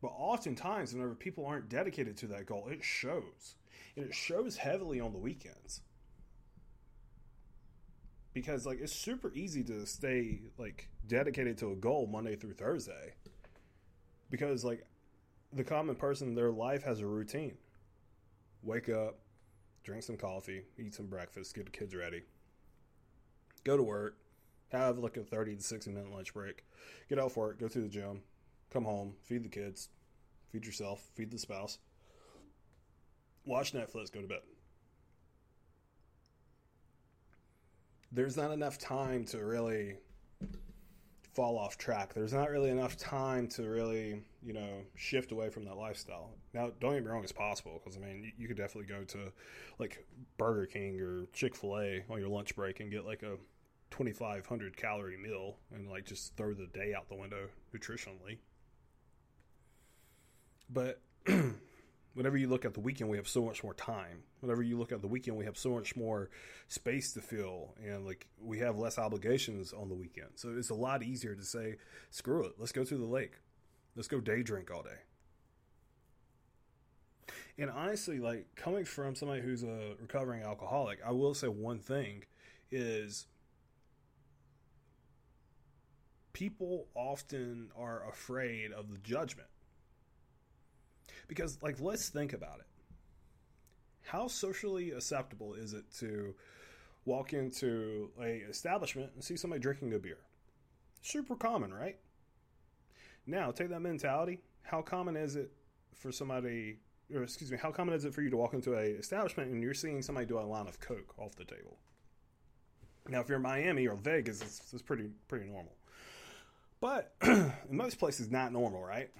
But 0.00 0.12
oftentimes, 0.16 0.92
whenever 0.92 1.14
people 1.14 1.44
aren't 1.44 1.68
dedicated 1.68 2.16
to 2.18 2.28
that 2.28 2.46
goal, 2.46 2.68
it 2.68 2.84
shows. 2.84 3.56
And 3.96 4.04
it 4.06 4.14
shows 4.14 4.56
heavily 4.56 5.00
on 5.00 5.12
the 5.12 5.18
weekends. 5.18 5.80
Because, 8.32 8.64
like, 8.64 8.80
it's 8.80 8.94
super 8.94 9.32
easy 9.34 9.64
to 9.64 9.84
stay, 9.86 10.42
like, 10.56 10.88
dedicated 11.08 11.58
to 11.58 11.72
a 11.72 11.74
goal 11.74 12.06
Monday 12.06 12.36
through 12.36 12.52
Thursday. 12.52 13.14
Because, 14.30 14.64
like, 14.64 14.86
the 15.52 15.64
common 15.64 15.96
person, 15.96 16.36
their 16.36 16.52
life 16.52 16.84
has 16.84 17.00
a 17.00 17.06
routine. 17.06 17.56
Wake 18.62 18.88
up, 18.88 19.18
drink 19.84 20.02
some 20.02 20.16
coffee, 20.16 20.64
eat 20.78 20.94
some 20.94 21.06
breakfast, 21.06 21.54
get 21.54 21.64
the 21.64 21.70
kids 21.70 21.94
ready, 21.94 22.22
go 23.64 23.76
to 23.76 23.82
work, 23.82 24.16
have 24.70 24.98
like 24.98 25.16
a 25.16 25.22
30 25.22 25.56
to 25.56 25.62
60 25.62 25.90
minute 25.90 26.12
lunch 26.12 26.34
break, 26.34 26.64
get 27.08 27.18
out 27.18 27.32
for 27.32 27.48
work, 27.48 27.60
go 27.60 27.68
to 27.68 27.80
the 27.80 27.88
gym, 27.88 28.22
come 28.70 28.84
home, 28.84 29.14
feed 29.22 29.44
the 29.44 29.48
kids, 29.48 29.88
feed 30.50 30.66
yourself, 30.66 31.08
feed 31.14 31.30
the 31.30 31.38
spouse, 31.38 31.78
watch 33.44 33.72
Netflix, 33.72 34.12
go 34.12 34.20
to 34.20 34.26
bed. 34.26 34.40
There's 38.10 38.36
not 38.36 38.50
enough 38.50 38.78
time 38.78 39.24
to 39.26 39.44
really 39.44 39.96
fall 41.34 41.58
off 41.58 41.76
track. 41.78 42.14
There's 42.14 42.32
not 42.32 42.50
really 42.50 42.70
enough 42.70 42.96
time 42.96 43.48
to 43.48 43.68
really, 43.68 44.22
you 44.42 44.52
know, 44.52 44.82
shift 44.94 45.32
away 45.32 45.50
from 45.50 45.64
that 45.64 45.76
lifestyle. 45.76 46.30
Now, 46.54 46.70
don't 46.80 46.94
get 46.94 47.04
me 47.04 47.10
wrong, 47.10 47.22
it's 47.22 47.32
possible 47.32 47.80
because 47.82 47.96
I 47.96 48.00
mean, 48.00 48.22
you, 48.22 48.32
you 48.38 48.48
could 48.48 48.56
definitely 48.56 48.88
go 48.92 49.04
to 49.04 49.32
like 49.78 50.06
Burger 50.36 50.66
King 50.66 51.00
or 51.00 51.26
Chick 51.32 51.56
Fil 51.56 51.78
A 51.78 52.04
on 52.10 52.18
your 52.18 52.28
lunch 52.28 52.54
break 52.54 52.80
and 52.80 52.90
get 52.90 53.04
like 53.04 53.22
a 53.22 53.36
2,500 53.90 54.76
calorie 54.76 55.16
meal 55.16 55.56
and 55.74 55.88
like 55.88 56.04
just 56.04 56.36
throw 56.36 56.54
the 56.54 56.66
day 56.66 56.94
out 56.94 57.08
the 57.08 57.16
window 57.16 57.48
nutritionally. 57.74 58.38
But 60.70 61.00
whenever 62.14 62.36
you 62.36 62.48
look 62.48 62.64
at 62.64 62.74
the 62.74 62.80
weekend, 62.80 63.10
we 63.10 63.16
have 63.16 63.28
so 63.28 63.44
much 63.44 63.62
more 63.64 63.74
time. 63.74 64.22
Whenever 64.40 64.62
you 64.62 64.78
look 64.78 64.92
at 64.92 65.00
the 65.00 65.08
weekend, 65.08 65.36
we 65.36 65.46
have 65.46 65.56
so 65.56 65.70
much 65.70 65.96
more 65.96 66.30
space 66.68 67.12
to 67.14 67.20
fill, 67.20 67.74
and 67.84 68.04
like 68.04 68.28
we 68.40 68.58
have 68.58 68.78
less 68.78 68.98
obligations 68.98 69.72
on 69.72 69.88
the 69.88 69.94
weekend. 69.94 70.30
So 70.36 70.54
it's 70.56 70.70
a 70.70 70.74
lot 70.74 71.02
easier 71.02 71.34
to 71.34 71.44
say, 71.44 71.76
"Screw 72.10 72.44
it, 72.44 72.52
let's 72.58 72.72
go 72.72 72.84
to 72.84 72.96
the 72.96 73.06
lake, 73.06 73.32
let's 73.96 74.08
go 74.08 74.20
day 74.20 74.42
drink 74.42 74.70
all 74.70 74.82
day." 74.82 75.00
And 77.58 77.70
honestly, 77.70 78.20
like 78.20 78.46
coming 78.54 78.84
from 78.84 79.14
somebody 79.14 79.42
who's 79.42 79.64
a 79.64 79.96
recovering 80.00 80.42
alcoholic, 80.42 81.00
I 81.04 81.10
will 81.10 81.34
say 81.34 81.48
one 81.48 81.80
thing 81.80 82.24
is 82.70 83.26
people 86.32 86.86
often 86.94 87.68
are 87.76 88.08
afraid 88.08 88.70
of 88.70 88.92
the 88.92 88.98
judgment 88.98 89.48
because, 91.26 91.58
like, 91.62 91.80
let's 91.80 92.08
think 92.08 92.32
about 92.32 92.60
it. 92.60 92.66
How 94.02 94.28
socially 94.28 94.92
acceptable 94.92 95.54
is 95.54 95.74
it 95.74 95.84
to 95.98 96.34
walk 97.04 97.32
into 97.32 98.10
a 98.22 98.36
establishment 98.48 99.10
and 99.14 99.24
see 99.24 99.36
somebody 99.36 99.60
drinking 99.60 99.92
a 99.94 99.98
beer? 99.98 100.18
Super 101.02 101.34
common, 101.34 101.74
right? 101.74 101.98
Now, 103.28 103.52
take 103.52 103.68
that 103.68 103.80
mentality. 103.80 104.40
How 104.62 104.82
common 104.82 105.16
is 105.16 105.36
it 105.36 105.52
for 105.94 106.10
somebody, 106.10 106.78
or 107.14 107.22
excuse 107.22 107.50
me, 107.52 107.58
how 107.58 107.70
common 107.70 107.94
is 107.94 108.04
it 108.04 108.14
for 108.14 108.22
you 108.22 108.30
to 108.30 108.36
walk 108.36 108.54
into 108.54 108.74
a 108.74 108.82
establishment 108.82 109.50
and 109.50 109.62
you're 109.62 109.74
seeing 109.74 110.02
somebody 110.02 110.26
do 110.26 110.38
a 110.38 110.40
line 110.40 110.66
of 110.66 110.80
coke 110.80 111.14
off 111.18 111.36
the 111.36 111.44
table? 111.44 111.78
Now, 113.08 113.20
if 113.20 113.28
you're 113.28 113.36
in 113.36 113.42
Miami 113.42 113.86
or 113.86 113.94
Vegas, 113.94 114.42
it's, 114.42 114.72
it's 114.72 114.82
pretty 114.82 115.10
pretty 115.28 115.46
normal. 115.46 115.76
But 116.80 117.14
in 117.22 117.52
most 117.70 117.98
places, 117.98 118.30
not 118.30 118.52
normal, 118.52 118.82
right? 118.82 119.10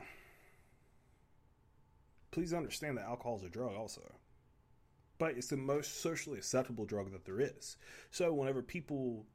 please 2.39 2.55
understand 2.55 2.97
that 2.97 3.05
alcohol 3.05 3.37
is 3.37 3.43
a 3.43 3.49
drug 3.49 3.75
also. 3.75 4.01
But 5.19 5.33
it's 5.37 5.49
the 5.49 5.57
most 5.57 6.01
socially 6.01 6.39
acceptable 6.39 6.85
drug 6.85 7.11
that 7.11 7.25
there 7.25 7.41
is. 7.41 7.77
So 8.13 8.33
whenever 8.33 8.63
people 8.63 9.27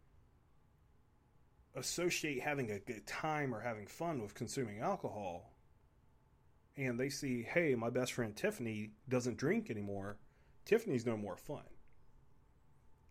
associate 1.76 2.42
having 2.42 2.72
a 2.72 2.80
good 2.80 3.06
time 3.08 3.54
or 3.54 3.62
having 3.62 3.88
fun 3.88 4.22
with 4.22 4.34
consuming 4.34 4.80
alcohol, 4.80 5.54
and 6.78 7.00
they 7.00 7.10
see, 7.10 7.44
hey, 7.44 7.76
my 7.76 7.90
best 7.90 8.14
friend 8.14 8.36
Tiffany 8.36 8.92
doesn't 9.10 9.38
drink 9.38 9.70
anymore, 9.70 10.18
Tiffany's 10.66 11.06
no 11.06 11.18
more 11.18 11.38
fun. 11.38 11.64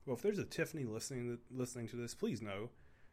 Well, 0.07 0.16
if 0.16 0.23
there's 0.23 0.38
a 0.38 0.45
Tiffany 0.45 0.85
listening 0.85 1.37
to, 1.37 1.57
listening 1.57 1.88
to 1.88 1.97
this, 1.97 2.14
please 2.14 2.42
know 2.42 2.71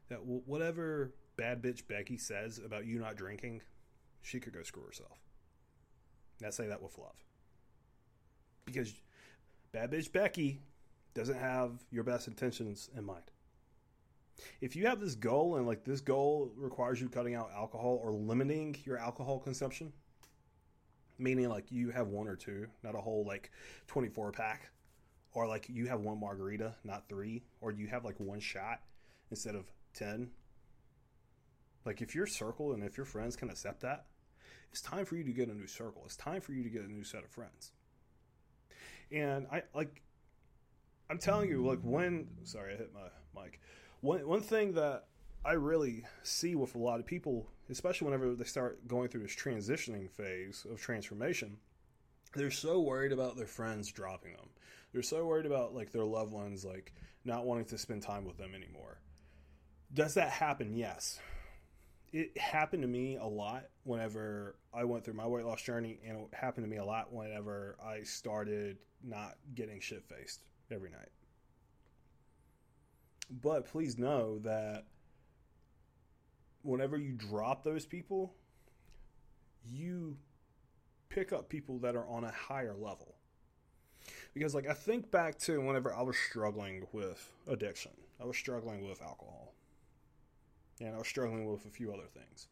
that 0.09 0.25
whatever 0.25 1.13
bad 1.37 1.61
bitch 1.61 1.87
Becky 1.87 2.17
says 2.17 2.59
about 2.63 2.85
you 2.85 2.99
not 2.99 3.15
drinking, 3.15 3.61
she 4.21 4.39
could 4.39 4.53
go 4.53 4.63
screw 4.63 4.83
herself. 4.83 5.19
I 6.45 6.49
say 6.49 6.67
that 6.67 6.81
with 6.81 6.97
love. 6.97 7.23
Because 8.65 8.93
bad 9.71 9.91
bitch 9.91 10.11
Becky 10.11 10.61
doesn't 11.13 11.37
have 11.37 11.83
your 11.91 12.03
best 12.03 12.27
intentions 12.27 12.89
in 12.95 13.05
mind. 13.05 13.23
If 14.61 14.75
you 14.75 14.87
have 14.87 14.99
this 14.99 15.15
goal 15.15 15.55
and 15.55 15.67
like 15.67 15.83
this 15.83 16.01
goal 16.01 16.51
requires 16.55 17.01
you 17.01 17.09
cutting 17.09 17.35
out 17.35 17.51
alcohol 17.55 17.99
or 18.03 18.11
limiting 18.11 18.75
your 18.85 18.97
alcohol 18.97 19.39
consumption, 19.39 19.93
meaning 21.17 21.49
like 21.49 21.71
you 21.71 21.89
have 21.91 22.07
one 22.07 22.27
or 22.27 22.35
two, 22.35 22.67
not 22.83 22.95
a 22.95 23.01
whole 23.01 23.25
like 23.25 23.51
24 23.87 24.31
pack, 24.31 24.69
or 25.33 25.47
like 25.47 25.67
you 25.69 25.87
have 25.87 26.01
one 26.01 26.19
margarita, 26.19 26.75
not 26.83 27.07
three, 27.09 27.43
or 27.61 27.71
you 27.71 27.87
have 27.87 28.05
like 28.05 28.19
one 28.19 28.39
shot 28.39 28.81
instead 29.29 29.55
of 29.55 29.65
10. 29.93 30.29
Like 31.85 32.01
if 32.01 32.15
your 32.15 32.27
circle 32.27 32.73
and 32.73 32.83
if 32.83 32.97
your 32.97 33.05
friends 33.05 33.35
can 33.35 33.49
accept 33.49 33.81
that, 33.81 34.05
it's 34.71 34.81
time 34.81 35.05
for 35.05 35.15
you 35.15 35.23
to 35.23 35.31
get 35.31 35.49
a 35.49 35.53
new 35.53 35.67
circle. 35.67 36.03
It's 36.05 36.15
time 36.15 36.41
for 36.41 36.53
you 36.53 36.63
to 36.63 36.69
get 36.69 36.83
a 36.83 36.91
new 36.91 37.03
set 37.03 37.23
of 37.23 37.29
friends. 37.29 37.71
And 39.11 39.47
I 39.51 39.63
like 39.73 40.03
I'm 41.09 41.17
telling 41.17 41.49
you, 41.49 41.65
like 41.65 41.79
when 41.81 42.27
sorry, 42.43 42.73
I 42.73 42.77
hit 42.77 42.91
my 42.93 43.41
mic. 43.41 43.59
One 44.01 44.27
one 44.27 44.41
thing 44.41 44.73
that 44.73 45.05
I 45.43 45.53
really 45.53 46.05
see 46.23 46.55
with 46.55 46.75
a 46.75 46.79
lot 46.79 46.99
of 46.99 47.05
people, 47.05 47.47
especially 47.69 48.05
whenever 48.05 48.33
they 48.33 48.43
start 48.45 48.87
going 48.87 49.09
through 49.09 49.23
this 49.23 49.35
transitioning 49.35 50.09
phase 50.09 50.65
of 50.69 50.79
transformation, 50.79 51.57
they're 52.33 52.51
so 52.51 52.79
worried 52.79 53.11
about 53.11 53.35
their 53.35 53.45
friends 53.45 53.91
dropping 53.91 54.33
them. 54.33 54.49
They're 54.93 55.01
so 55.01 55.25
worried 55.25 55.45
about 55.45 55.73
like 55.73 55.91
their 55.91 56.05
loved 56.05 56.31
ones 56.31 56.63
like 56.63 56.93
not 57.25 57.45
wanting 57.45 57.65
to 57.65 57.77
spend 57.77 58.01
time 58.01 58.25
with 58.25 58.37
them 58.37 58.55
anymore. 58.55 59.01
Does 59.93 60.13
that 60.13 60.29
happen? 60.29 60.73
Yes. 60.73 61.19
It 62.11 62.37
happened 62.37 62.81
to 62.83 62.87
me 62.87 63.17
a 63.17 63.25
lot 63.25 63.65
whenever 63.83 64.55
I 64.73 64.83
went 64.83 65.03
through 65.03 65.13
my 65.13 65.27
weight 65.27 65.45
loss 65.45 65.61
journey, 65.61 65.99
and 66.07 66.17
it 66.17 66.27
happened 66.33 66.65
to 66.65 66.69
me 66.69 66.77
a 66.77 66.85
lot 66.85 67.13
whenever 67.13 67.77
I 67.85 68.01
started 68.01 68.77
not 69.03 69.35
getting 69.53 69.79
shit 69.79 70.03
faced 70.05 70.43
every 70.71 70.89
night. 70.89 71.09
But 73.29 73.65
please 73.65 73.97
know 73.97 74.39
that 74.39 74.85
whenever 76.63 76.97
you 76.97 77.13
drop 77.13 77.63
those 77.63 77.85
people, 77.85 78.33
you 79.65 80.17
pick 81.09 81.31
up 81.31 81.49
people 81.49 81.77
that 81.79 81.95
are 81.95 82.07
on 82.07 82.23
a 82.23 82.31
higher 82.31 82.73
level. 82.73 83.15
Because, 84.33 84.55
like, 84.55 84.67
I 84.67 84.73
think 84.73 85.11
back 85.11 85.37
to 85.39 85.61
whenever 85.61 85.93
I 85.93 86.01
was 86.01 86.17
struggling 86.17 86.87
with 86.91 87.31
addiction, 87.47 87.91
I 88.19 88.25
was 88.25 88.37
struggling 88.37 88.87
with 88.87 89.01
alcohol, 89.01 89.53
and 90.79 90.95
I 90.95 90.97
was 90.97 91.07
struggling 91.07 91.45
with 91.51 91.65
a 91.65 91.69
few 91.69 91.91
other 91.93 92.07
things. 92.13 92.47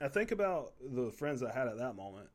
I 0.00 0.08
think 0.08 0.32
about 0.32 0.74
the 0.80 1.10
friends 1.10 1.42
I 1.42 1.52
had 1.52 1.68
at 1.68 1.78
that 1.78 1.94
moment. 1.94 2.28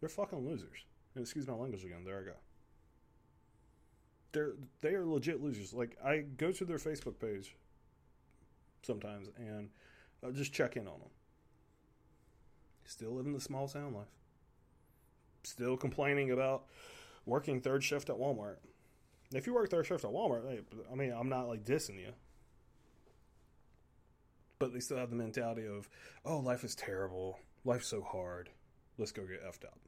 They're 0.00 0.08
fucking 0.08 0.46
losers. 0.46 0.84
And 1.14 1.22
excuse 1.22 1.48
my 1.48 1.54
language 1.54 1.84
again. 1.84 2.04
There 2.04 2.18
I 2.18 2.22
go 2.22 2.34
they're 4.34 4.52
they 4.82 4.94
are 4.94 5.06
legit 5.06 5.42
losers. 5.42 5.72
Like 5.72 5.96
I 6.04 6.18
go 6.18 6.52
to 6.52 6.64
their 6.66 6.76
Facebook 6.76 7.18
page 7.18 7.56
sometimes 8.82 9.28
and 9.38 9.70
I 10.26 10.30
just 10.30 10.52
check 10.52 10.76
in 10.76 10.86
on 10.86 10.98
them. 11.00 11.10
Still 12.84 13.12
living 13.12 13.32
the 13.32 13.40
small 13.40 13.66
town 13.66 13.94
life. 13.94 14.12
Still 15.44 15.76
complaining 15.76 16.30
about 16.30 16.64
working 17.24 17.60
third 17.60 17.82
shift 17.82 18.10
at 18.10 18.16
Walmart. 18.16 18.56
If 19.32 19.46
you 19.46 19.54
work 19.54 19.70
third 19.70 19.86
shift 19.86 20.04
at 20.04 20.10
Walmart, 20.10 20.62
I 20.90 20.94
mean, 20.94 21.12
I'm 21.12 21.28
not 21.28 21.48
like 21.48 21.64
dissing 21.64 21.98
you. 21.98 22.12
But 24.58 24.72
they 24.72 24.80
still 24.80 24.98
have 24.98 25.10
the 25.10 25.16
mentality 25.16 25.66
of, 25.66 25.88
oh, 26.24 26.38
life 26.38 26.62
is 26.62 26.74
terrible. 26.74 27.38
Life's 27.64 27.88
so 27.88 28.02
hard. 28.02 28.50
Let's 28.98 29.12
go 29.12 29.24
get 29.24 29.44
effed 29.44 29.64
up. 29.64 29.78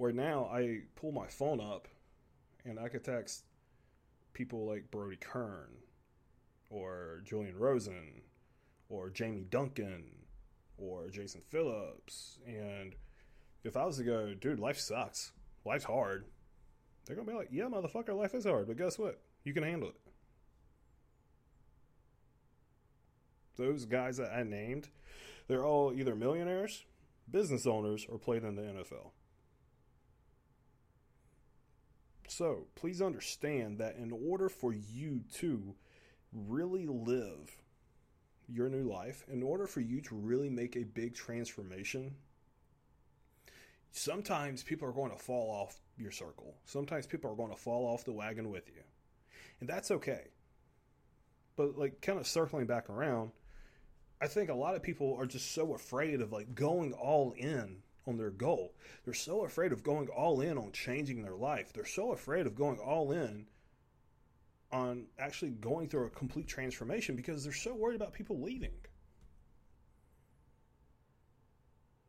Where 0.00 0.12
now 0.12 0.48
I 0.50 0.78
pull 0.96 1.12
my 1.12 1.26
phone 1.26 1.60
up 1.60 1.86
and 2.64 2.80
I 2.80 2.88
could 2.88 3.04
text 3.04 3.44
people 4.32 4.66
like 4.66 4.90
Brody 4.90 5.18
Kern 5.20 5.68
or 6.70 7.20
Julian 7.22 7.58
Rosen 7.58 8.22
or 8.88 9.10
Jamie 9.10 9.44
Duncan 9.50 10.04
or 10.78 11.10
Jason 11.10 11.42
Phillips. 11.50 12.38
And 12.46 12.94
if 13.62 13.76
I 13.76 13.84
was 13.84 13.98
to 13.98 14.04
go, 14.04 14.32
dude, 14.32 14.58
life 14.58 14.78
sucks, 14.78 15.32
life's 15.66 15.84
hard, 15.84 16.24
they're 17.04 17.14
going 17.14 17.26
to 17.26 17.32
be 17.34 17.38
like, 17.38 17.50
yeah, 17.52 17.64
motherfucker, 17.64 18.16
life 18.16 18.32
is 18.32 18.46
hard, 18.46 18.68
but 18.68 18.78
guess 18.78 18.98
what? 18.98 19.20
You 19.44 19.52
can 19.52 19.64
handle 19.64 19.90
it. 19.90 20.00
Those 23.58 23.84
guys 23.84 24.16
that 24.16 24.32
I 24.32 24.44
named, 24.44 24.88
they're 25.46 25.66
all 25.66 25.92
either 25.92 26.16
millionaires, 26.16 26.86
business 27.30 27.66
owners, 27.66 28.06
or 28.08 28.16
played 28.16 28.44
in 28.44 28.54
the 28.54 28.62
NFL. 28.62 29.10
So 32.30 32.68
please 32.76 33.02
understand 33.02 33.78
that 33.78 33.96
in 33.96 34.12
order 34.12 34.48
for 34.48 34.72
you 34.72 35.22
to 35.38 35.74
really 36.32 36.86
live 36.86 37.50
your 38.48 38.68
new 38.68 38.88
life, 38.88 39.24
in 39.28 39.42
order 39.42 39.66
for 39.66 39.80
you 39.80 40.00
to 40.02 40.14
really 40.14 40.48
make 40.48 40.76
a 40.76 40.84
big 40.84 41.12
transformation, 41.12 42.14
sometimes 43.90 44.62
people 44.62 44.88
are 44.88 44.92
going 44.92 45.10
to 45.10 45.18
fall 45.18 45.50
off 45.50 45.80
your 45.98 46.12
circle. 46.12 46.54
Sometimes 46.64 47.04
people 47.04 47.32
are 47.32 47.36
going 47.36 47.50
to 47.50 47.60
fall 47.60 47.84
off 47.84 48.04
the 48.04 48.12
wagon 48.12 48.48
with 48.48 48.68
you. 48.68 48.82
And 49.58 49.68
that's 49.68 49.90
okay. 49.90 50.28
But 51.56 51.76
like 51.76 52.00
kind 52.00 52.20
of 52.20 52.28
circling 52.28 52.66
back 52.66 52.88
around, 52.88 53.32
I 54.20 54.28
think 54.28 54.50
a 54.50 54.54
lot 54.54 54.76
of 54.76 54.84
people 54.84 55.16
are 55.18 55.26
just 55.26 55.50
so 55.50 55.74
afraid 55.74 56.20
of 56.20 56.30
like 56.30 56.54
going 56.54 56.92
all 56.92 57.32
in 57.32 57.78
on 58.06 58.16
their 58.16 58.30
goal. 58.30 58.74
They're 59.04 59.14
so 59.14 59.44
afraid 59.44 59.72
of 59.72 59.82
going 59.82 60.08
all 60.08 60.40
in 60.40 60.58
on 60.58 60.72
changing 60.72 61.22
their 61.22 61.36
life. 61.36 61.72
They're 61.72 61.84
so 61.84 62.12
afraid 62.12 62.46
of 62.46 62.54
going 62.54 62.78
all 62.78 63.12
in 63.12 63.46
on 64.72 65.06
actually 65.18 65.50
going 65.50 65.88
through 65.88 66.06
a 66.06 66.10
complete 66.10 66.46
transformation 66.46 67.16
because 67.16 67.44
they're 67.44 67.52
so 67.52 67.74
worried 67.74 67.96
about 67.96 68.12
people 68.12 68.40
leaving. 68.40 68.72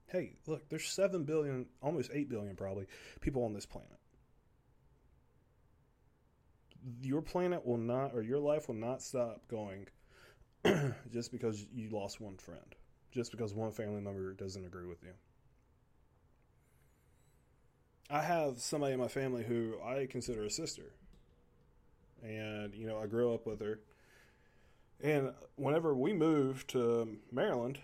Hey, 0.07 0.33
look, 0.45 0.67
there's 0.69 0.87
7 0.87 1.23
billion, 1.23 1.67
almost 1.81 2.11
8 2.13 2.29
billion 2.29 2.55
probably, 2.55 2.85
people 3.21 3.43
on 3.45 3.53
this 3.53 3.65
planet. 3.65 3.89
Your 7.01 7.21
planet 7.21 7.65
will 7.65 7.77
not, 7.77 8.13
or 8.13 8.21
your 8.21 8.39
life 8.39 8.67
will 8.67 8.75
not 8.75 9.01
stop 9.01 9.47
going 9.47 9.87
just 11.11 11.31
because 11.31 11.65
you 11.73 11.89
lost 11.89 12.19
one 12.19 12.37
friend, 12.37 12.75
just 13.11 13.31
because 13.31 13.53
one 13.53 13.71
family 13.71 14.01
member 14.01 14.33
doesn't 14.33 14.65
agree 14.65 14.85
with 14.85 15.01
you. 15.01 15.13
I 18.11 18.21
have 18.21 18.59
somebody 18.59 18.93
in 18.93 18.99
my 18.99 19.07
family 19.07 19.43
who 19.43 19.75
I 19.81 20.05
consider 20.05 20.43
a 20.43 20.49
sister. 20.49 20.93
And, 22.21 22.75
you 22.75 22.85
know, 22.85 22.99
I 22.99 23.07
grew 23.07 23.33
up 23.33 23.47
with 23.47 23.61
her. 23.61 23.79
And 25.01 25.31
whenever 25.55 25.95
we 25.95 26.11
moved 26.11 26.69
to 26.71 27.17
Maryland, 27.31 27.79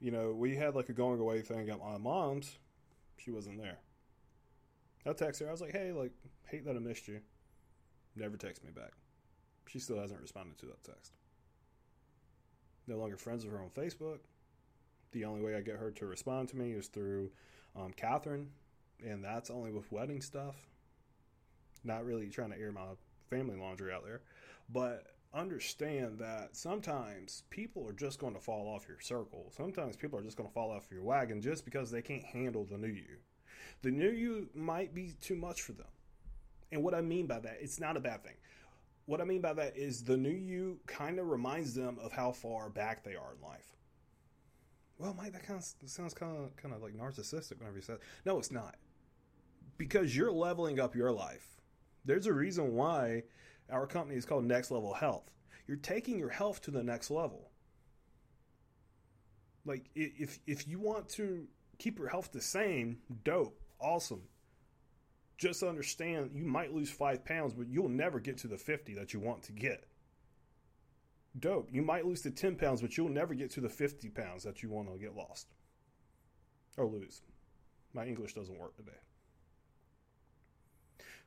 you 0.00 0.10
know, 0.10 0.32
we 0.32 0.54
had 0.54 0.74
like 0.74 0.90
a 0.90 0.92
going 0.92 1.18
away 1.18 1.40
thing 1.40 1.70
at 1.70 1.80
my 1.80 1.96
mom's. 1.96 2.58
She 3.16 3.30
wasn't 3.30 3.58
there. 3.58 3.78
I 5.06 5.12
text 5.14 5.40
her. 5.40 5.48
I 5.48 5.50
was 5.50 5.62
like, 5.62 5.72
hey, 5.72 5.92
like, 5.92 6.12
hate 6.46 6.66
that 6.66 6.76
I 6.76 6.78
missed 6.78 7.08
you. 7.08 7.20
Never 8.14 8.36
text 8.36 8.62
me 8.64 8.70
back. 8.70 8.92
She 9.66 9.78
still 9.78 9.98
hasn't 9.98 10.20
responded 10.20 10.58
to 10.58 10.66
that 10.66 10.84
text. 10.84 11.14
No 12.86 12.98
longer 12.98 13.16
friends 13.16 13.44
with 13.44 13.54
her 13.54 13.60
on 13.60 13.70
Facebook. 13.70 14.18
The 15.12 15.24
only 15.24 15.42
way 15.42 15.56
I 15.56 15.62
get 15.62 15.76
her 15.76 15.90
to 15.92 16.06
respond 16.06 16.50
to 16.50 16.56
me 16.56 16.72
is 16.72 16.88
through 16.88 17.30
um, 17.74 17.92
Catherine, 17.96 18.50
and 19.02 19.24
that's 19.24 19.50
only 19.50 19.70
with 19.70 19.90
wedding 19.90 20.20
stuff. 20.20 20.56
Not 21.82 22.04
really 22.04 22.28
trying 22.28 22.50
to 22.50 22.58
air 22.58 22.72
my 22.72 22.82
family 23.28 23.56
laundry 23.56 23.92
out 23.92 24.04
there, 24.04 24.22
but 24.72 25.14
understand 25.34 26.18
that 26.18 26.56
sometimes 26.56 27.42
people 27.50 27.86
are 27.88 27.92
just 27.92 28.18
going 28.18 28.34
to 28.34 28.40
fall 28.40 28.68
off 28.68 28.86
your 28.88 29.00
circle. 29.00 29.52
Sometimes 29.56 29.96
people 29.96 30.18
are 30.18 30.22
just 30.22 30.36
going 30.36 30.48
to 30.48 30.54
fall 30.54 30.70
off 30.70 30.86
your 30.90 31.02
wagon 31.02 31.40
just 31.40 31.64
because 31.64 31.90
they 31.90 32.02
can't 32.02 32.24
handle 32.24 32.64
the 32.64 32.78
new 32.78 32.88
you. 32.88 33.18
The 33.82 33.90
new 33.90 34.10
you 34.10 34.48
might 34.54 34.94
be 34.94 35.14
too 35.20 35.34
much 35.34 35.62
for 35.62 35.72
them. 35.72 35.86
And 36.72 36.82
what 36.82 36.94
I 36.94 37.00
mean 37.00 37.26
by 37.26 37.40
that, 37.40 37.58
it's 37.60 37.80
not 37.80 37.96
a 37.96 38.00
bad 38.00 38.22
thing. 38.24 38.36
What 39.06 39.20
I 39.20 39.24
mean 39.24 39.40
by 39.40 39.52
that 39.54 39.76
is 39.76 40.02
the 40.02 40.16
new 40.16 40.30
you 40.30 40.78
kind 40.86 41.18
of 41.18 41.28
reminds 41.28 41.74
them 41.74 41.98
of 42.00 42.12
how 42.12 42.32
far 42.32 42.70
back 42.70 43.04
they 43.04 43.14
are 43.14 43.34
in 43.34 43.46
life. 43.46 43.76
Well, 44.98 45.14
Mike, 45.14 45.32
that 45.32 45.44
kind 45.44 45.58
of 45.58 45.90
sounds 45.90 46.14
kind 46.14 46.36
of 46.36 46.56
kind 46.56 46.74
of 46.74 46.82
like 46.82 46.94
narcissistic 46.94 47.58
whenever 47.58 47.76
you 47.76 47.82
say. 47.82 47.94
No, 48.24 48.38
it's 48.38 48.52
not 48.52 48.76
because 49.76 50.16
you're 50.16 50.32
leveling 50.32 50.80
up 50.80 50.94
your 50.94 51.12
life. 51.12 51.60
There's 52.04 52.26
a 52.26 52.32
reason 52.32 52.74
why 52.74 53.24
our 53.70 53.86
company 53.86 54.16
is 54.16 54.24
called 54.24 54.44
Next 54.44 54.70
Level 54.70 54.94
Health. 54.94 55.30
You're 55.66 55.78
taking 55.78 56.18
your 56.18 56.28
health 56.28 56.60
to 56.62 56.70
the 56.70 56.82
next 56.82 57.10
level. 57.10 57.50
Like 59.64 59.88
if 59.94 60.38
if 60.46 60.68
you 60.68 60.78
want 60.78 61.08
to 61.10 61.46
keep 61.78 61.98
your 61.98 62.08
health 62.08 62.30
the 62.32 62.40
same, 62.40 62.98
dope, 63.24 63.60
awesome. 63.80 64.22
Just 65.38 65.62
understand 65.62 66.30
you 66.34 66.44
might 66.44 66.72
lose 66.72 66.90
five 66.90 67.24
pounds, 67.24 67.54
but 67.54 67.68
you'll 67.68 67.88
never 67.88 68.20
get 68.20 68.38
to 68.38 68.48
the 68.48 68.58
50 68.58 68.94
that 68.94 69.12
you 69.12 69.18
want 69.18 69.42
to 69.44 69.52
get. 69.52 69.84
Dope. 71.38 71.68
You 71.72 71.82
might 71.82 72.06
lose 72.06 72.22
the 72.22 72.30
10 72.30 72.56
pounds, 72.56 72.80
but 72.80 72.96
you'll 72.96 73.08
never 73.08 73.34
get 73.34 73.50
to 73.52 73.60
the 73.60 73.68
50 73.68 74.08
pounds 74.10 74.44
that 74.44 74.62
you 74.62 74.70
want 74.70 74.92
to 74.92 74.98
get 74.98 75.16
lost 75.16 75.48
or 76.76 76.86
lose. 76.86 77.22
My 77.92 78.06
English 78.06 78.34
doesn't 78.34 78.58
work 78.58 78.76
today. 78.76 78.92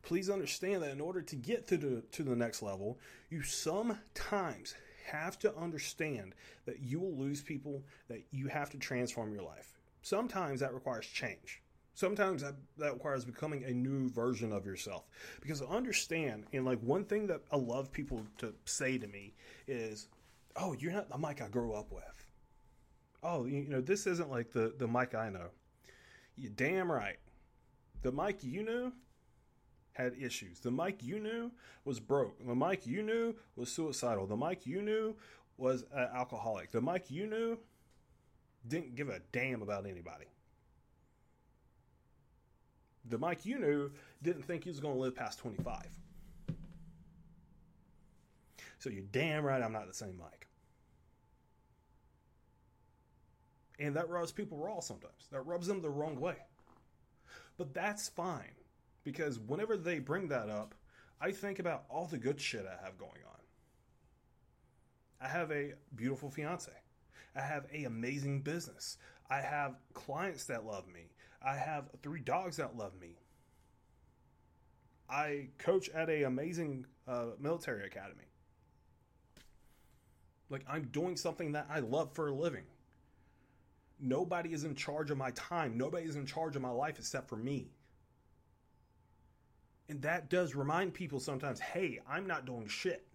Please 0.03 0.29
understand 0.29 0.83
that 0.83 0.91
in 0.91 1.01
order 1.01 1.21
to 1.21 1.35
get 1.35 1.67
to 1.67 1.77
the 1.77 2.01
to 2.11 2.23
the 2.23 2.35
next 2.35 2.61
level, 2.61 2.99
you 3.29 3.41
sometimes 3.41 4.75
have 5.07 5.39
to 5.39 5.55
understand 5.55 6.33
that 6.65 6.79
you 6.79 6.99
will 6.99 7.15
lose 7.17 7.41
people, 7.41 7.83
that 8.07 8.23
you 8.31 8.47
have 8.47 8.69
to 8.69 8.77
transform 8.77 9.33
your 9.33 9.43
life. 9.43 9.73
Sometimes 10.01 10.59
that 10.59 10.73
requires 10.73 11.05
change. 11.07 11.61
Sometimes 11.97 12.43
that, 12.43 12.53
that 12.77 12.93
requires 12.93 13.25
becoming 13.25 13.63
a 13.63 13.71
new 13.71 14.07
version 14.07 14.53
of 14.53 14.67
yourself. 14.67 15.05
Because 15.41 15.63
understand, 15.63 16.43
and 16.53 16.63
like 16.63 16.79
one 16.81 17.03
thing 17.03 17.25
that 17.25 17.41
I 17.51 17.55
love 17.55 17.91
people 17.91 18.21
to 18.37 18.53
say 18.65 18.99
to 18.99 19.07
me 19.07 19.33
is, 19.67 20.07
oh, 20.55 20.75
you're 20.77 20.91
not 20.91 21.09
the 21.09 21.17
Mike 21.17 21.41
I 21.41 21.47
grew 21.47 21.73
up 21.73 21.91
with. 21.91 22.03
Oh, 23.23 23.45
you, 23.45 23.61
you 23.61 23.69
know, 23.69 23.81
this 23.81 24.05
isn't 24.05 24.29
like 24.29 24.51
the, 24.51 24.75
the 24.77 24.85
Mike 24.85 25.15
I 25.15 25.29
know. 25.29 25.47
You 26.35 26.49
damn 26.49 26.91
right. 26.91 27.17
The 28.03 28.11
Mike 28.11 28.43
you 28.43 28.61
knew 28.61 28.93
had 29.93 30.13
issues. 30.21 30.59
The 30.59 30.69
Mike 30.69 31.01
you 31.01 31.19
knew 31.19 31.49
was 31.83 31.99
broke. 31.99 32.45
The 32.45 32.53
Mike 32.53 32.85
you 32.85 33.01
knew 33.01 33.33
was 33.55 33.71
suicidal. 33.71 34.27
The 34.27 34.35
Mike 34.35 34.67
you 34.67 34.83
knew 34.83 35.15
was 35.57 35.83
an 35.91 36.09
alcoholic. 36.13 36.69
The 36.69 36.79
Mike 36.79 37.09
you 37.09 37.25
knew 37.25 37.57
didn't 38.67 38.93
give 38.93 39.09
a 39.09 39.19
damn 39.31 39.63
about 39.63 39.87
anybody. 39.87 40.27
The 43.09 43.17
Mike 43.17 43.45
you 43.45 43.59
knew 43.59 43.91
didn't 44.21 44.43
think 44.43 44.63
he 44.63 44.69
was 44.69 44.79
going 44.79 44.95
to 44.95 44.99
live 44.99 45.15
past 45.15 45.39
25. 45.39 45.87
So 48.79 48.89
you're 48.89 49.03
damn 49.11 49.43
right 49.43 49.61
I'm 49.61 49.71
not 49.71 49.87
the 49.87 49.93
same 49.93 50.17
Mike. 50.17 50.47
And 53.79 53.95
that 53.95 54.09
rubs 54.09 54.31
people 54.31 54.57
raw 54.57 54.79
sometimes. 54.79 55.27
That 55.31 55.41
rubs 55.41 55.67
them 55.67 55.81
the 55.81 55.89
wrong 55.89 56.19
way. 56.19 56.37
But 57.57 57.73
that's 57.73 58.09
fine 58.09 58.55
because 59.03 59.39
whenever 59.39 59.77
they 59.77 59.99
bring 59.99 60.27
that 60.29 60.49
up, 60.49 60.75
I 61.19 61.31
think 61.31 61.59
about 61.59 61.85
all 61.89 62.05
the 62.05 62.17
good 62.17 62.39
shit 62.39 62.65
I 62.65 62.83
have 62.83 62.97
going 62.97 63.11
on. 63.11 63.39
I 65.19 65.27
have 65.27 65.51
a 65.51 65.73
beautiful 65.95 66.29
fiance. 66.29 66.71
I 67.35 67.41
have 67.41 67.65
a 67.73 67.85
amazing 67.85 68.41
business. 68.41 68.97
I 69.29 69.41
have 69.41 69.75
clients 69.93 70.45
that 70.45 70.65
love 70.65 70.87
me. 70.87 71.09
I 71.41 71.55
have 71.55 71.89
three 72.01 72.21
dogs 72.21 72.57
that 72.57 72.75
love 72.77 72.99
me. 72.99 73.17
I 75.09 75.49
coach 75.57 75.89
at 75.89 76.09
a 76.09 76.23
amazing 76.23 76.85
uh, 77.07 77.27
military 77.39 77.85
academy. 77.85 78.25
Like 80.49 80.63
I'm 80.67 80.85
doing 80.85 81.15
something 81.15 81.53
that 81.53 81.67
I 81.69 81.79
love 81.79 82.13
for 82.13 82.27
a 82.27 82.33
living. 82.33 82.65
Nobody 83.99 84.53
is 84.53 84.63
in 84.63 84.75
charge 84.75 85.11
of 85.11 85.17
my 85.17 85.31
time. 85.31 85.77
Nobody 85.77 86.07
is 86.07 86.15
in 86.15 86.25
charge 86.25 86.55
of 86.55 86.61
my 86.61 86.69
life 86.69 86.99
except 86.99 87.29
for 87.29 87.35
me. 87.35 87.71
And 89.89 90.01
that 90.01 90.29
does 90.29 90.55
remind 90.55 90.93
people 90.93 91.19
sometimes 91.19 91.59
hey, 91.59 91.99
I'm 92.09 92.27
not 92.27 92.45
doing 92.45 92.67
shit. 92.67 93.05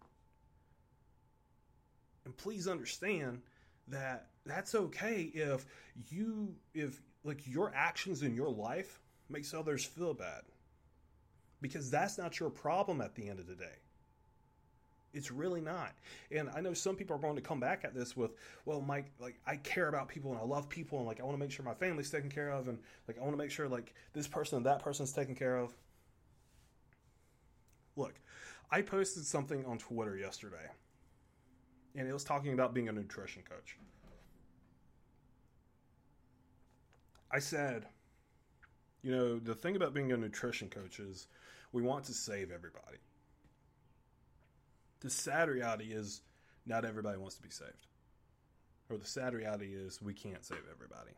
And 2.25 2.37
please 2.37 2.69
understand 2.69 3.43
that 3.89 4.29
that's 4.47 4.75
okay 4.75 5.31
if 5.35 5.67
you, 6.09 6.55
if 6.75 7.01
like 7.25 7.47
your 7.47 7.73
actions 7.75 8.23
in 8.23 8.35
your 8.35 8.51
life 8.51 9.01
makes 9.29 9.55
others 9.55 9.85
feel 9.85 10.15
bad. 10.15 10.43
Because 11.61 11.91
that's 11.91 12.19
not 12.19 12.41
your 12.41 12.51
problem 12.51 13.01
at 13.01 13.15
the 13.15 13.29
end 13.29 13.39
of 13.39 13.47
the 13.47 13.55
day. 13.55 13.77
It's 15.15 15.31
really 15.31 15.61
not. 15.61 15.93
And 16.31 16.49
I 16.57 16.61
know 16.61 16.73
some 16.73 16.97
people 16.97 17.15
are 17.15 17.19
going 17.19 17.37
to 17.37 17.43
come 17.43 17.61
back 17.61 17.85
at 17.85 17.95
this 17.95 18.17
with, 18.17 18.33
well, 18.65 18.81
Mike, 18.81 19.13
like 19.21 19.39
I 19.47 19.57
care 19.57 19.89
about 19.89 20.09
people 20.09 20.33
and 20.33 20.41
I 20.41 20.45
love 20.45 20.69
people 20.69 20.99
and 20.99 21.07
like 21.07 21.21
I 21.21 21.25
want 21.25 21.35
to 21.35 21.39
make 21.39 21.51
sure 21.51 21.65
my 21.65 21.75
family's 21.75 22.11
taken 22.11 22.31
care 22.31 22.51
of 22.51 22.69
and 22.69 22.79
like 23.07 23.19
I 23.19 23.21
want 23.21 23.33
to 23.33 23.37
make 23.37 23.51
sure 23.51 23.69
like 23.69 23.95
this 24.15 24.27
person 24.27 24.57
and 24.57 24.67
that 24.67 24.83
person's 24.83 25.13
taken 25.13 25.35
care 25.35 25.57
of. 25.57 25.75
Look, 27.95 28.15
I 28.71 28.81
posted 28.81 29.27
something 29.27 29.67
on 29.67 29.77
Twitter 29.77 30.17
yesterday, 30.17 30.71
and 31.95 32.09
it 32.09 32.13
was 32.15 32.25
talking 32.25 32.55
about 32.55 32.73
being 32.73 32.89
a 32.89 32.93
nutrition 32.93 33.43
coach. 33.43 33.77
I 37.33 37.39
said, 37.39 37.87
you 39.03 39.11
know, 39.11 39.39
the 39.39 39.55
thing 39.55 39.75
about 39.75 39.95
being 39.95 40.13
a 40.13 40.17
nutrition 40.17 40.69
coach 40.69 41.01
is 41.01 41.27
we 41.73 41.83
want 41.83 42.05
to 42.05 42.13
save 42.13 42.51
everybody. 42.51 42.99
The 45.01 45.11
sad 45.11 45.49
reality 45.49 45.87
is 45.87 46.21
not 46.67 46.85
everybody 46.85 47.19
wants 47.19 47.37
to 47.37 47.43
be 47.43 47.51
saved. 47.51 47.87
Or 48.91 48.99
the 48.99 49.07
sad 49.07 49.35
reality 49.35 49.75
is 49.75 50.03
we 50.03 50.13
can't 50.13 50.45
save 50.45 50.63
everybody. 50.71 51.13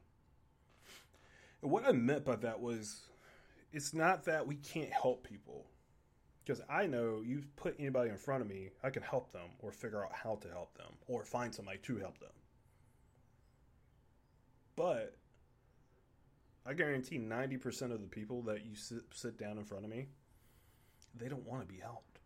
And 1.63 1.71
what 1.71 1.85
I 1.85 1.93
meant 1.93 2.25
by 2.25 2.37
that 2.37 2.61
was 2.61 3.01
it's 3.73 3.93
not 3.93 4.25
that 4.25 4.47
we 4.47 4.55
can't 4.55 4.93
help 4.93 5.29
people 5.29 5.67
because 6.45 6.63
I 6.69 6.87
know 6.87 7.23
you 7.25 7.43
put 7.57 7.75
anybody 7.79 8.11
in 8.11 8.19
front 8.19 8.43
of 8.43 8.49
me, 8.49 8.69
I 8.83 8.91
can 8.91 9.03
help 9.03 9.33
them 9.33 9.49
or 9.61 9.73
figure 9.73 10.05
out 10.05 10.13
how 10.13 10.37
to 10.43 10.49
help 10.49 10.77
them 10.77 10.93
or 11.09 11.25
find 11.25 11.55
somebody 11.55 11.79
to 11.79 11.97
help 11.97 12.19
them. 12.19 12.31
But 14.77 15.17
I 16.67 16.73
guarantee 16.73 17.19
90% 17.19 17.93
of 17.93 18.01
the 18.01 18.07
people 18.07 18.43
that 18.43 18.65
you 18.65 18.75
sit, 18.75 19.03
sit 19.13 19.39
down 19.39 19.59
in 19.59 19.65
front 19.65 19.85
of 19.85 19.91
me, 19.91 20.07
they 21.15 21.29
don't 21.29 21.47
want 21.47 21.67
to 21.67 21.73
be 21.73 21.81
helped. 21.81 22.21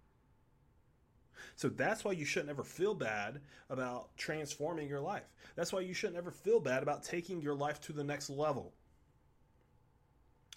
So 1.57 1.69
that's 1.69 2.05
why 2.05 2.13
you 2.13 2.25
shouldn't 2.25 2.51
ever 2.51 2.63
feel 2.63 2.95
bad 2.95 3.41
about 3.69 4.17
transforming 4.17 4.89
your 4.89 5.01
life. 5.01 5.29
That's 5.57 5.73
why 5.73 5.81
you 5.81 5.93
shouldn't 5.93 6.19
ever 6.19 6.31
feel 6.31 6.61
bad 6.61 6.83
about 6.83 7.03
taking 7.03 7.43
your 7.43 7.55
life 7.55 7.81
to 7.83 7.93
the 7.93 8.05
next 8.05 8.31
level. 8.31 8.75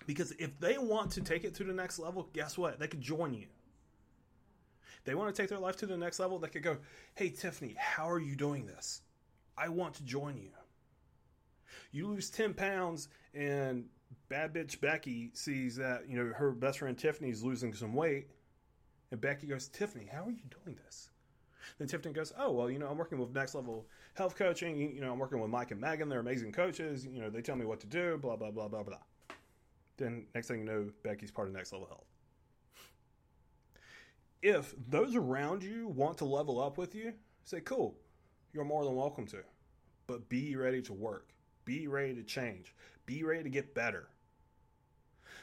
Because 0.06 0.32
if 0.34 0.60
they 0.60 0.78
want 0.78 1.12
to 1.12 1.22
take 1.22 1.44
it 1.44 1.56
to 1.56 1.64
the 1.64 1.74
next 1.74 2.00
level, 2.00 2.30
guess 2.34 2.58
what? 2.58 2.80
They 2.80 2.88
could 2.88 3.02
join 3.02 3.34
you. 3.34 3.48
They 5.04 5.16
want 5.16 5.34
to 5.34 5.42
take 5.42 5.50
their 5.50 5.60
life 5.60 5.78
to 5.78 5.88
the 5.88 5.98
next 5.98 6.20
level, 6.20 6.38
they 6.38 6.50
could 6.50 6.64
go, 6.64 6.78
Hey, 7.16 7.30
Tiffany, 7.30 7.76
how 7.78 8.10
are 8.10 8.20
you 8.20 8.36
doing 8.36 8.68
this? 8.68 9.02
I 9.58 9.70
want 9.70 9.96
to 9.96 10.04
join 10.04 10.38
you. 10.38 10.52
You 11.92 12.08
lose 12.08 12.30
10 12.30 12.54
pounds, 12.54 13.10
and 13.34 13.86
bad 14.30 14.54
bitch 14.54 14.80
Becky 14.80 15.32
sees 15.34 15.76
that, 15.78 16.08
you 16.08 16.18
know, 16.18 16.34
her 16.34 16.52
best 16.52 16.80
friend 16.80 16.98
Tiffany's 16.98 17.44
losing 17.44 17.74
some 17.74 17.94
weight. 17.94 18.28
And 19.12 19.20
Becky 19.20 19.48
goes, 19.48 19.68
Tiffany, 19.68 20.10
how 20.12 20.26
are 20.26 20.32
you 20.32 20.44
doing 20.64 20.78
this? 20.86 21.10
Then 21.78 21.88
Tiffany 21.88 22.14
goes, 22.14 22.34
Oh, 22.38 22.52
well, 22.52 22.70
you 22.70 22.80
know, 22.80 22.88
I'm 22.88 22.98
working 22.98 23.18
with 23.18 23.34
next 23.34 23.56
level 23.56 23.86
health 24.14 24.36
coaching. 24.36 24.78
You 24.78 25.02
know, 25.02 25.12
I'm 25.12 25.20
working 25.20 25.40
with 25.40 25.50
Mike 25.50 25.72
and 25.72 25.80
Megan. 25.80 26.10
They're 26.10 26.20
amazing 26.20 26.52
coaches. 26.52 27.06
You 27.06 27.22
know, 27.22 27.30
they 27.30 27.42
tell 27.42 27.56
me 27.56 27.66
what 27.66 27.80
to 27.82 27.88
do, 27.88 28.18
blah, 28.18 28.36
blah, 28.36 28.52
blah, 28.52 28.68
blah, 28.68 28.84
blah. 28.84 28.98
Then 29.98 30.26
next 30.34 30.48
thing 30.48 30.60
you 30.60 30.66
know, 30.66 30.90
Becky's 31.04 31.32
part 31.32 31.48
of 31.48 31.54
Next 31.54 31.72
Level 31.74 31.88
Health. 31.88 32.06
If 34.42 34.74
those 34.90 35.16
around 35.16 35.62
you 35.62 35.88
want 35.88 36.18
to 36.20 36.26
level 36.26 36.60
up 36.60 36.78
with 36.78 36.96
you, 36.96 37.14
say, 37.44 37.62
cool, 37.62 37.96
you're 38.54 38.66
more 38.66 38.84
than 38.84 38.96
welcome 38.96 39.28
to. 39.28 39.38
But 40.08 40.28
be 40.30 40.56
ready 40.56 40.82
to 40.84 40.94
work. 40.94 41.30
Be 41.66 41.88
ready 41.88 42.16
to 42.16 42.24
change. 42.24 42.74
Be 43.06 43.24
ready 43.24 43.44
to 43.44 43.50
get 43.50 43.74
better. 43.74 44.08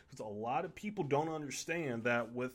Because 0.08 0.20
a 0.20 0.28
lot 0.28 0.64
of 0.64 0.74
people 0.74 1.04
don't 1.04 1.28
understand 1.28 2.04
that 2.04 2.32
with 2.32 2.52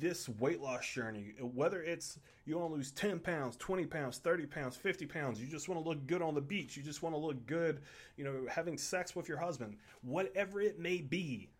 this 0.00 0.28
weight 0.28 0.60
loss 0.60 0.86
journey, 0.88 1.34
whether 1.40 1.82
it's 1.82 2.18
you 2.46 2.56
want 2.56 2.70
to 2.70 2.76
lose 2.76 2.90
10 2.92 3.18
pounds, 3.20 3.56
20 3.56 3.86
pounds, 3.86 4.18
30 4.18 4.46
pounds, 4.46 4.76
50 4.76 5.06
pounds, 5.06 5.40
you 5.40 5.46
just 5.46 5.68
want 5.68 5.82
to 5.82 5.88
look 5.88 6.06
good 6.06 6.22
on 6.22 6.34
the 6.34 6.40
beach, 6.40 6.76
you 6.76 6.82
just 6.82 7.02
want 7.02 7.14
to 7.14 7.18
look 7.18 7.44
good, 7.46 7.82
you 8.16 8.24
know, 8.24 8.46
having 8.48 8.78
sex 8.78 9.14
with 9.14 9.28
your 9.28 9.38
husband, 9.38 9.76
whatever 10.02 10.60
it 10.60 10.78
may 10.78 10.98
be, 10.98 11.50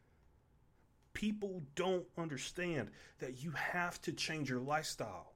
people 1.13 1.63
don't 1.75 2.07
understand 2.17 2.91
that 3.19 3.43
you 3.43 3.51
have 3.53 4.01
to 4.03 4.13
change 4.13 4.49
your 4.49 4.61
lifestyle. 4.61 5.33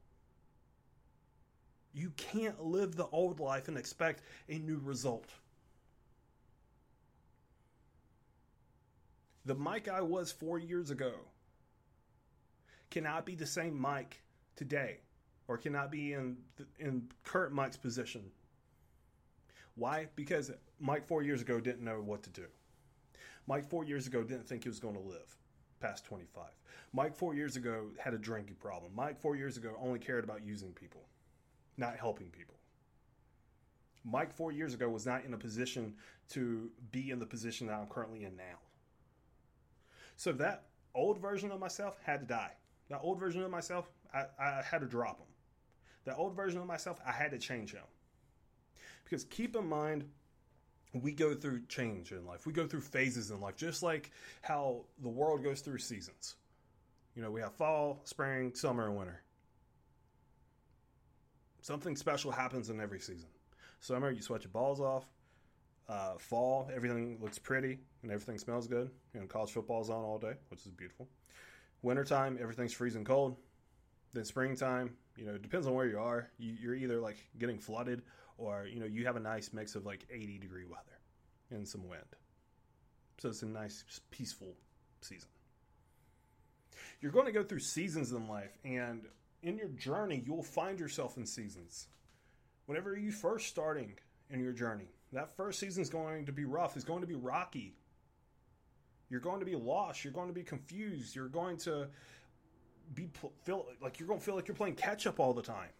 You 1.93 2.13
can't 2.17 2.63
live 2.63 2.95
the 2.95 3.07
old 3.07 3.41
life 3.41 3.69
and 3.69 3.77
expect 3.77 4.23
a 4.49 4.59
new 4.59 4.81
result. 4.83 5.31
The 9.49 9.55
Mike 9.55 9.89
I 9.89 10.03
was 10.03 10.31
four 10.31 10.59
years 10.59 10.91
ago 10.91 11.13
cannot 12.91 13.25
be 13.25 13.35
the 13.35 13.47
same 13.47 13.81
Mike 13.81 14.21
today, 14.57 14.99
or 15.49 15.57
cannot 15.57 15.91
be 15.91 16.13
in 16.13 16.37
in 16.79 17.09
current 17.25 17.55
Mike's 17.55 17.79
position. 17.79 18.31
Why? 19.75 20.09
Because 20.17 20.51
Mike 20.79 21.09
four 21.09 21.23
years 21.23 21.41
ago 21.41 21.61
didn't 21.61 21.83
know 21.83 22.03
what 22.03 22.23
to 22.25 22.31
do. 22.31 22.45
Mike 23.47 23.65
four 23.71 23.87
years 23.87 24.07
ago 24.07 24.23
didn't 24.23 24.47
think 24.47 24.65
he 24.65 24.69
was 24.69 24.81
going 24.81 24.97
to 24.97 25.01
live 25.01 25.35
past 25.81 26.05
25. 26.05 26.45
Mike 26.93 27.17
four 27.17 27.35
years 27.35 27.57
ago 27.57 27.87
had 27.99 28.13
a 28.13 28.19
drinking 28.19 28.57
problem. 28.57 28.93
Mike 28.95 29.19
four 29.19 29.35
years 29.35 29.57
ago 29.57 29.75
only 29.81 29.99
cared 29.99 30.25
about 30.25 30.45
using 30.45 30.75
people, 30.75 31.09
not 31.79 31.97
helping 31.97 32.29
people. 32.29 32.57
Mike 34.05 34.31
four 34.31 34.53
years 34.53 34.75
ago 34.75 34.91
was 34.91 35.07
not 35.07 35.25
in 35.25 35.33
a 35.33 35.39
position 35.39 35.95
to 36.29 36.71
be 36.93 37.11
in 37.11 37.19
the 37.19 37.25
position 37.25 37.69
that 37.69 37.77
I'm 37.77 37.87
currently 37.87 38.25
in 38.25 38.37
now. 38.37 38.68
So 40.19 40.33
that 40.33 40.65
old 40.97 41.19
version 41.19 41.53
of 41.53 41.61
myself 41.61 41.97
had 42.05 42.21
to 42.21 42.27
die. 42.27 42.51
That 42.91 43.01
old 43.03 43.21
version 43.21 43.41
of 43.43 43.53
myself, 43.53 43.89
I, 44.13 44.25
I 44.39 44.63
had 44.69 44.81
to 44.81 44.87
drop 44.87 45.21
him. 45.21 45.29
That 46.07 46.17
old 46.17 46.35
version 46.35 46.61
of 46.61 46.67
myself, 46.67 46.99
I 47.07 47.13
had 47.13 47.31
to 47.31 47.39
change 47.39 47.73
him. 47.73 47.85
Because 49.05 49.23
keep 49.25 49.55
in 49.55 49.67
mind, 49.67 50.05
we 50.93 51.13
go 51.13 51.35
through 51.35 51.67
change 51.69 52.11
in 52.11 52.27
life. 52.27 52.47
We 52.47 52.53
go 52.53 52.67
through 52.67 52.81
phases 52.81 53.31
in 53.31 53.41
life, 53.41 53.57
just 53.57 53.83
like 53.85 54.11
how 54.43 54.87
the 55.03 55.09
world 55.09 55.45
goes 55.45 55.61
through 55.61 55.79
seasons. 55.79 56.35
You 57.15 57.23
know, 57.23 57.31
we 57.31 57.41
have 57.41 57.55
fall, 57.55 58.01
spring, 58.03 58.53
summer, 58.55 58.87
and 58.87 58.97
winter. 58.97 59.23
Something 61.61 61.95
special 61.95 62.33
happens 62.33 62.71
in 62.71 62.81
every 62.81 62.99
season. 62.99 63.29
Summer, 63.79 64.11
you 64.11 64.21
sweat 64.23 64.43
your 64.43 64.51
balls 64.51 64.81
off. 64.81 65.05
Uh, 65.89 66.19
fall, 66.19 66.71
everything 66.75 67.19
looks 67.21 67.39
pretty 67.39 67.79
and 68.03 68.13
everything 68.13 68.39
smells 68.39 68.69
good. 68.69 68.91
You 69.15 69.21
know, 69.21 69.27
college 69.27 69.53
football's 69.53 69.89
on 69.89 70.05
all 70.05 70.19
day, 70.19 70.35
which 70.49 70.67
is 70.67 70.73
beautiful. 70.73 71.09
Wintertime, 71.83 72.39
everything's 72.41 72.73
freezing 72.73 73.05
cold. 73.05 73.37
Then 74.13 74.25
springtime, 74.25 74.97
you 75.17 75.25
know, 75.27 75.35
it 75.35 75.43
depends 75.43 75.67
on 75.67 75.75
where 75.75 75.87
you 75.87 75.99
are. 75.99 76.31
You, 76.39 76.55
you're 76.61 76.75
either 76.75 77.01
like 77.01 77.17
getting 77.39 77.59
flooded 77.59 78.03
or, 78.37 78.67
you 78.71 78.81
know, 78.81 78.87
you 78.87 79.07
have 79.07 79.17
a 79.17 79.21
nice 79.21 79.53
mix 79.53 79.75
of 79.75 79.87
like 79.87 80.07
80 80.11 80.39
degree 80.39 80.65
weather 80.65 80.99
and 81.51 81.67
some 81.67 81.87
wind. 81.89 82.03
So 83.19 83.31
it's 83.31 83.43
a 83.43 83.47
nice, 83.47 83.85
peaceful 84.11 84.55
season. 85.01 85.29
You're 87.01 87.13
going 87.13 87.27
to 87.27 87.33
go 87.33 87.43
through 87.43 87.61
seasons 87.61 88.13
in 88.13 88.29
life, 88.29 88.57
and 88.65 89.03
in 89.43 89.57
your 89.57 89.69
journey, 89.69 90.23
you'll 90.25 90.43
find 90.43 90.79
yourself 90.79 91.17
in 91.17 91.27
seasons. 91.27 91.89
Whenever 92.67 92.97
you 92.97 93.13
first 93.13 93.49
starting 93.49 93.95
in 94.31 94.41
your 94.41 94.53
journey, 94.53 94.89
that 95.13 95.37
first 95.37 95.59
season 95.59 95.83
is 95.83 95.91
going 95.91 96.27
to 96.27 96.33
be 96.33 96.45
rough. 96.45 96.77
It's 96.77 96.85
going 96.85 97.01
to 97.01 97.07
be 97.07 97.15
rocky. 97.15 97.75
You're 99.11 99.21
going 99.21 99.41
to 99.41 99.47
be 99.47 99.57
lost. 99.57 100.05
You're 100.05 100.13
going 100.13 100.29
to 100.29 100.35
be 100.35 100.43
confused. 100.43 101.17
You're 101.17 101.29
going 101.29 101.57
to 101.59 101.89
be 102.95 103.09
feel 103.45 103.67
like 103.81 103.99
you're 103.99 104.09
going 104.09 104.21
to 104.21 104.25
feel 104.25 104.35
like 104.35 104.49
you're 104.49 104.55
playing 104.55 104.75
catch 104.75 105.07
up 105.07 105.19
all 105.19 105.33
the 105.33 105.43
time. 105.43 105.71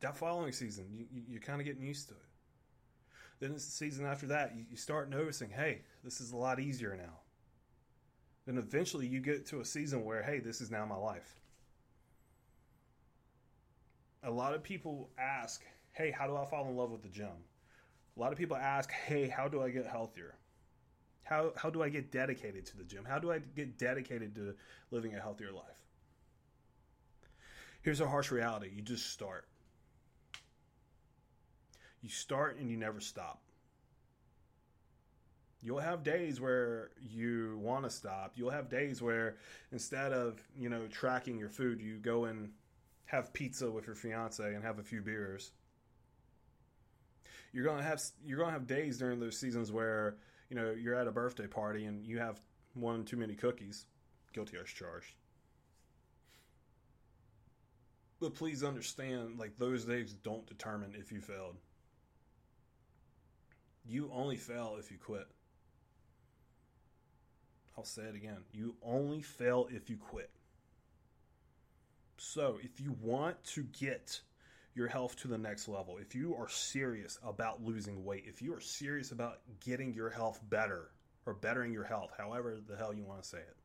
That 0.00 0.16
following 0.16 0.52
season, 0.52 0.86
you, 0.92 1.06
you, 1.12 1.22
you're 1.28 1.40
kind 1.40 1.60
of 1.60 1.66
getting 1.66 1.82
used 1.82 2.08
to 2.08 2.14
it. 2.14 2.20
Then 3.40 3.52
it's 3.52 3.64
the 3.64 3.72
season 3.72 4.06
after 4.06 4.26
that, 4.26 4.54
you, 4.56 4.64
you 4.70 4.76
start 4.76 5.10
noticing, 5.10 5.50
hey, 5.50 5.82
this 6.02 6.20
is 6.20 6.32
a 6.32 6.36
lot 6.36 6.60
easier 6.60 6.96
now. 6.96 7.20
Then 8.46 8.58
eventually 8.58 9.06
you 9.06 9.20
get 9.20 9.46
to 9.46 9.60
a 9.60 9.64
season 9.64 10.04
where, 10.04 10.22
hey, 10.22 10.38
this 10.40 10.60
is 10.60 10.70
now 10.70 10.84
my 10.84 10.96
life. 10.96 11.36
A 14.22 14.30
lot 14.30 14.54
of 14.54 14.62
people 14.62 15.10
ask, 15.18 15.62
hey, 15.94 16.10
how 16.10 16.26
do 16.26 16.36
I 16.36 16.44
fall 16.44 16.68
in 16.68 16.76
love 16.76 16.90
with 16.90 17.02
the 17.02 17.08
gym? 17.08 17.28
A 18.16 18.20
lot 18.20 18.32
of 18.32 18.38
people 18.38 18.56
ask, 18.56 18.90
hey, 18.90 19.28
how 19.28 19.48
do 19.48 19.62
I 19.62 19.70
get 19.70 19.86
healthier? 19.86 20.34
How, 21.22 21.52
how 21.56 21.70
do 21.70 21.82
I 21.82 21.88
get 21.88 22.12
dedicated 22.12 22.66
to 22.66 22.76
the 22.76 22.84
gym? 22.84 23.04
How 23.04 23.18
do 23.18 23.32
I 23.32 23.38
get 23.38 23.78
dedicated 23.78 24.34
to 24.34 24.54
living 24.90 25.14
a 25.14 25.20
healthier 25.20 25.52
life? 25.52 25.84
Here's 27.82 28.00
a 28.00 28.08
harsh 28.08 28.30
reality 28.30 28.70
you 28.74 28.82
just 28.82 29.10
start. 29.10 29.46
You 32.02 32.10
start 32.10 32.58
and 32.58 32.70
you 32.70 32.76
never 32.76 33.00
stop. 33.00 33.40
You'll 35.62 35.78
have 35.78 36.02
days 36.02 36.40
where 36.40 36.90
you 37.00 37.58
want 37.62 37.84
to 37.84 37.90
stop. 37.90 38.32
You'll 38.36 38.50
have 38.50 38.68
days 38.68 39.00
where 39.00 39.36
instead 39.72 40.12
of, 40.12 40.46
you 40.58 40.68
know, 40.68 40.86
tracking 40.88 41.38
your 41.38 41.48
food, 41.48 41.80
you 41.80 41.96
go 41.96 42.26
and 42.26 42.50
have 43.06 43.32
pizza 43.32 43.70
with 43.70 43.86
your 43.86 43.96
fiance 43.96 44.54
and 44.54 44.62
have 44.62 44.78
a 44.78 44.82
few 44.82 45.00
beers 45.00 45.52
you're 47.54 47.64
gonna 47.64 47.82
have 47.82 48.02
you're 48.26 48.38
gonna 48.38 48.52
have 48.52 48.66
days 48.66 48.98
during 48.98 49.20
those 49.20 49.38
seasons 49.38 49.70
where 49.70 50.16
you 50.50 50.56
know 50.56 50.72
you're 50.72 50.96
at 50.96 51.06
a 51.06 51.12
birthday 51.12 51.46
party 51.46 51.84
and 51.84 52.04
you 52.04 52.18
have 52.18 52.40
one 52.74 53.04
too 53.04 53.16
many 53.16 53.34
cookies. 53.34 53.86
Guilty 54.32 54.56
as 54.60 54.68
charged. 54.68 55.14
But 58.20 58.34
please 58.34 58.64
understand, 58.64 59.38
like 59.38 59.56
those 59.56 59.84
days 59.84 60.14
don't 60.14 60.46
determine 60.46 60.94
if 60.98 61.12
you 61.12 61.20
failed. 61.20 61.56
You 63.86 64.10
only 64.12 64.36
fail 64.36 64.76
if 64.78 64.90
you 64.90 64.98
quit. 64.98 65.28
I'll 67.76 67.84
say 67.84 68.02
it 68.02 68.16
again. 68.16 68.38
You 68.52 68.74
only 68.82 69.20
fail 69.20 69.68
if 69.70 69.88
you 69.90 69.96
quit. 69.96 70.30
So, 72.16 72.58
if 72.62 72.80
you 72.80 72.96
want 73.00 73.42
to 73.44 73.64
get 73.64 74.20
your 74.74 74.88
health 74.88 75.16
to 75.16 75.28
the 75.28 75.38
next 75.38 75.68
level, 75.68 75.98
if 75.98 76.14
you 76.14 76.34
are 76.34 76.48
serious 76.48 77.18
about 77.24 77.62
losing 77.62 78.04
weight, 78.04 78.24
if 78.26 78.42
you 78.42 78.52
are 78.54 78.60
serious 78.60 79.12
about 79.12 79.38
getting 79.60 79.94
your 79.94 80.10
health 80.10 80.40
better 80.48 80.90
or 81.26 81.34
bettering 81.34 81.72
your 81.72 81.84
health, 81.84 82.12
however 82.18 82.58
the 82.66 82.76
hell 82.76 82.92
you 82.92 83.04
want 83.04 83.22
to 83.22 83.28
say 83.28 83.38
it, 83.38 83.56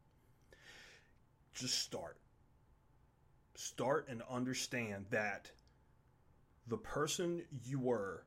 just 1.53 1.79
start. 1.79 2.17
Start 3.55 4.07
and 4.07 4.21
understand 4.29 5.05
that 5.09 5.51
the 6.67 6.77
person 6.77 7.43
you 7.65 7.79
were 7.79 8.23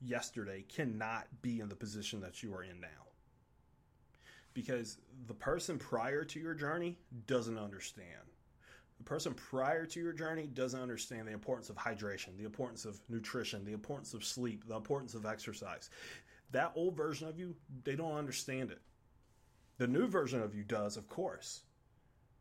yesterday 0.00 0.64
cannot 0.68 1.26
be 1.42 1.60
in 1.60 1.68
the 1.68 1.76
position 1.76 2.20
that 2.22 2.42
you 2.42 2.54
are 2.54 2.62
in 2.62 2.80
now. 2.80 2.88
Because 4.54 4.98
the 5.26 5.34
person 5.34 5.78
prior 5.78 6.24
to 6.24 6.40
your 6.40 6.54
journey 6.54 6.98
doesn't 7.26 7.58
understand 7.58 8.06
the 9.00 9.04
person 9.04 9.32
prior 9.32 9.86
to 9.86 9.98
your 9.98 10.12
journey 10.12 10.46
doesn't 10.52 10.78
understand 10.78 11.26
the 11.26 11.32
importance 11.32 11.70
of 11.70 11.76
hydration, 11.76 12.36
the 12.36 12.44
importance 12.44 12.84
of 12.84 13.00
nutrition, 13.08 13.64
the 13.64 13.72
importance 13.72 14.12
of 14.12 14.22
sleep, 14.22 14.68
the 14.68 14.76
importance 14.76 15.14
of 15.14 15.24
exercise. 15.24 15.88
That 16.50 16.72
old 16.74 16.98
version 16.98 17.26
of 17.26 17.38
you, 17.38 17.56
they 17.82 17.96
don't 17.96 18.12
understand 18.12 18.70
it. 18.70 18.82
The 19.78 19.86
new 19.86 20.06
version 20.06 20.42
of 20.42 20.54
you 20.54 20.64
does, 20.64 20.98
of 20.98 21.08
course, 21.08 21.62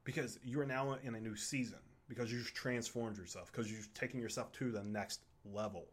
because 0.04 0.38
you 0.44 0.60
are 0.60 0.66
now 0.66 0.98
in 1.02 1.16
a 1.16 1.22
new 1.22 1.38
season, 1.38 1.80
because 2.10 2.30
you've 2.30 2.54
transformed 2.54 3.18
yourself, 3.18 3.54
because 3.54 3.72
you've 3.72 3.94
taken 3.94 4.20
yourself 4.20 4.52
to 4.54 4.70
the 4.70 4.84
next 4.84 5.22
level. 5.46 5.86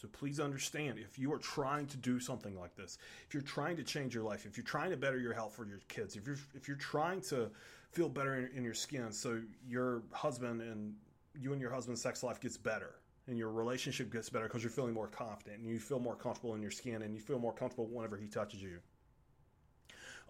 So 0.00 0.08
please 0.08 0.40
understand 0.40 0.98
if 0.98 1.18
you 1.18 1.30
are 1.34 1.38
trying 1.38 1.88
to 1.88 1.98
do 1.98 2.20
something 2.20 2.58
like 2.58 2.74
this, 2.74 2.96
if 3.26 3.34
you're 3.34 3.42
trying 3.42 3.76
to 3.76 3.82
change 3.82 4.14
your 4.14 4.24
life, 4.24 4.46
if 4.46 4.56
you're 4.56 4.64
trying 4.64 4.92
to 4.92 4.96
better 4.96 5.18
your 5.18 5.34
health 5.34 5.54
for 5.54 5.66
your 5.66 5.80
kids, 5.88 6.16
if 6.16 6.26
you're 6.26 6.38
if 6.54 6.68
you're 6.68 6.76
trying 6.78 7.20
to 7.22 7.50
feel 7.92 8.08
better 8.08 8.36
in, 8.36 8.50
in 8.56 8.64
your 8.64 8.74
skin 8.74 9.12
so 9.12 9.40
your 9.66 10.02
husband 10.12 10.60
and 10.60 10.94
you 11.40 11.52
and 11.52 11.60
your 11.60 11.70
husband's 11.70 12.00
sex 12.00 12.22
life 12.22 12.40
gets 12.40 12.56
better 12.56 12.94
and 13.28 13.36
your 13.36 13.50
relationship 13.50 14.10
gets 14.10 14.28
better 14.30 14.46
because 14.46 14.62
you're 14.62 14.70
feeling 14.70 14.94
more 14.94 15.06
confident 15.06 15.60
and 15.60 15.68
you 15.68 15.78
feel 15.78 16.00
more 16.00 16.16
comfortable 16.16 16.54
in 16.54 16.62
your 16.62 16.70
skin 16.70 17.02
and 17.02 17.14
you 17.14 17.20
feel 17.20 17.38
more 17.38 17.52
comfortable 17.52 17.86
whenever 17.86 18.16
he 18.16 18.26
touches 18.26 18.62
you. 18.62 18.78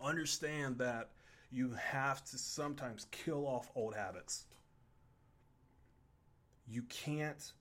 Understand 0.03 0.79
that 0.79 1.11
you 1.51 1.73
have 1.81 2.25
to 2.27 2.37
sometimes 2.37 3.07
kill 3.11 3.47
off 3.47 3.71
old 3.75 3.95
habits. 3.95 4.45
You 6.69 6.83
can't 6.83 7.53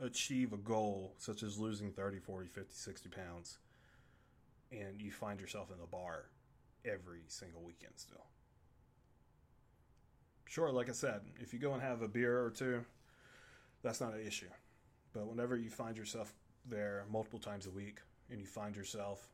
achieve 0.00 0.52
a 0.52 0.58
goal 0.58 1.14
such 1.16 1.42
as 1.42 1.58
losing 1.58 1.90
30, 1.90 2.18
40, 2.18 2.48
50, 2.48 2.68
60 2.70 3.08
pounds 3.08 3.58
and 4.70 5.00
you 5.00 5.10
find 5.10 5.40
yourself 5.40 5.70
in 5.70 5.78
the 5.78 5.86
bar 5.86 6.26
every 6.84 7.22
single 7.28 7.62
weekend 7.62 7.92
still 7.96 8.26
sure, 10.46 10.70
like 10.70 10.88
I 10.88 10.92
said, 10.92 11.20
if 11.40 11.52
you 11.52 11.58
go 11.58 11.74
and 11.74 11.82
have 11.82 12.02
a 12.02 12.08
beer 12.08 12.42
or 12.42 12.50
two, 12.50 12.84
that's 13.82 14.00
not 14.00 14.14
an 14.14 14.26
issue. 14.26 14.48
But 15.12 15.26
whenever 15.26 15.56
you 15.56 15.70
find 15.70 15.96
yourself 15.96 16.32
there 16.68 17.04
multiple 17.10 17.38
times 17.38 17.66
a 17.66 17.70
week 17.70 18.00
and 18.30 18.40
you 18.40 18.46
find 18.46 18.74
yourself 18.74 19.28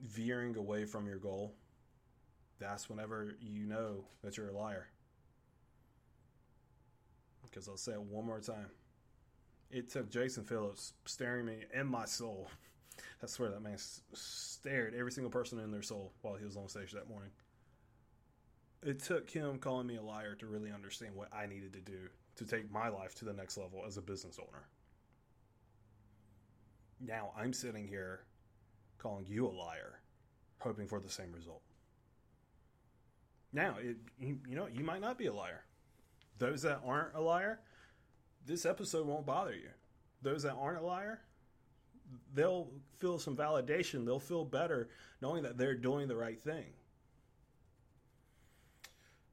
veering 0.00 0.56
away 0.56 0.84
from 0.84 1.06
your 1.06 1.18
goal, 1.18 1.54
that's 2.58 2.88
whenever 2.88 3.34
you 3.40 3.66
know 3.66 4.04
that 4.22 4.36
you're 4.36 4.48
a 4.48 4.56
liar. 4.56 4.88
Because 7.42 7.68
I'll 7.68 7.76
say 7.76 7.92
it 7.92 8.00
one 8.00 8.24
more 8.24 8.40
time. 8.40 8.70
It 9.70 9.90
took 9.90 10.10
Jason 10.10 10.44
Phillips 10.44 10.92
staring 11.04 11.46
me 11.46 11.64
in 11.74 11.86
my 11.86 12.04
soul. 12.04 12.50
I 13.22 13.26
swear 13.26 13.50
that 13.50 13.62
man 13.62 13.78
stared 14.12 14.94
every 14.94 15.12
single 15.12 15.30
person 15.30 15.58
in 15.58 15.70
their 15.70 15.82
soul 15.82 16.12
while 16.22 16.34
he 16.34 16.44
was 16.44 16.56
on 16.56 16.68
stage 16.68 16.92
that 16.92 17.08
morning 17.08 17.30
it 18.82 19.00
took 19.00 19.30
him 19.30 19.58
calling 19.58 19.86
me 19.86 19.96
a 19.96 20.02
liar 20.02 20.34
to 20.36 20.46
really 20.46 20.72
understand 20.72 21.14
what 21.14 21.28
I 21.32 21.46
needed 21.46 21.72
to 21.74 21.80
do 21.80 22.08
to 22.36 22.44
take 22.44 22.70
my 22.70 22.88
life 22.88 23.14
to 23.16 23.24
the 23.24 23.32
next 23.32 23.56
level 23.56 23.84
as 23.86 23.96
a 23.96 24.02
business 24.02 24.38
owner. 24.38 24.64
Now 27.00 27.32
I'm 27.36 27.52
sitting 27.52 27.86
here 27.86 28.20
calling 28.98 29.26
you 29.26 29.46
a 29.46 29.50
liar, 29.50 30.00
hoping 30.58 30.86
for 30.86 31.00
the 31.00 31.10
same 31.10 31.32
result. 31.32 31.62
Now, 33.52 33.76
it, 33.80 33.96
you, 34.18 34.38
you 34.48 34.56
know, 34.56 34.66
you 34.66 34.82
might 34.82 35.00
not 35.00 35.18
be 35.18 35.26
a 35.26 35.34
liar. 35.34 35.64
Those 36.38 36.62
that 36.62 36.80
aren't 36.84 37.14
a 37.14 37.20
liar, 37.20 37.60
this 38.46 38.64
episode 38.64 39.06
won't 39.06 39.26
bother 39.26 39.54
you. 39.54 39.68
Those 40.22 40.44
that 40.44 40.54
aren't 40.54 40.78
a 40.78 40.86
liar, 40.86 41.20
they'll 42.34 42.68
feel 42.98 43.18
some 43.18 43.36
validation. 43.36 44.06
They'll 44.06 44.18
feel 44.18 44.44
better 44.44 44.88
knowing 45.20 45.42
that 45.42 45.58
they're 45.58 45.74
doing 45.74 46.08
the 46.08 46.16
right 46.16 46.42
thing. 46.42 46.72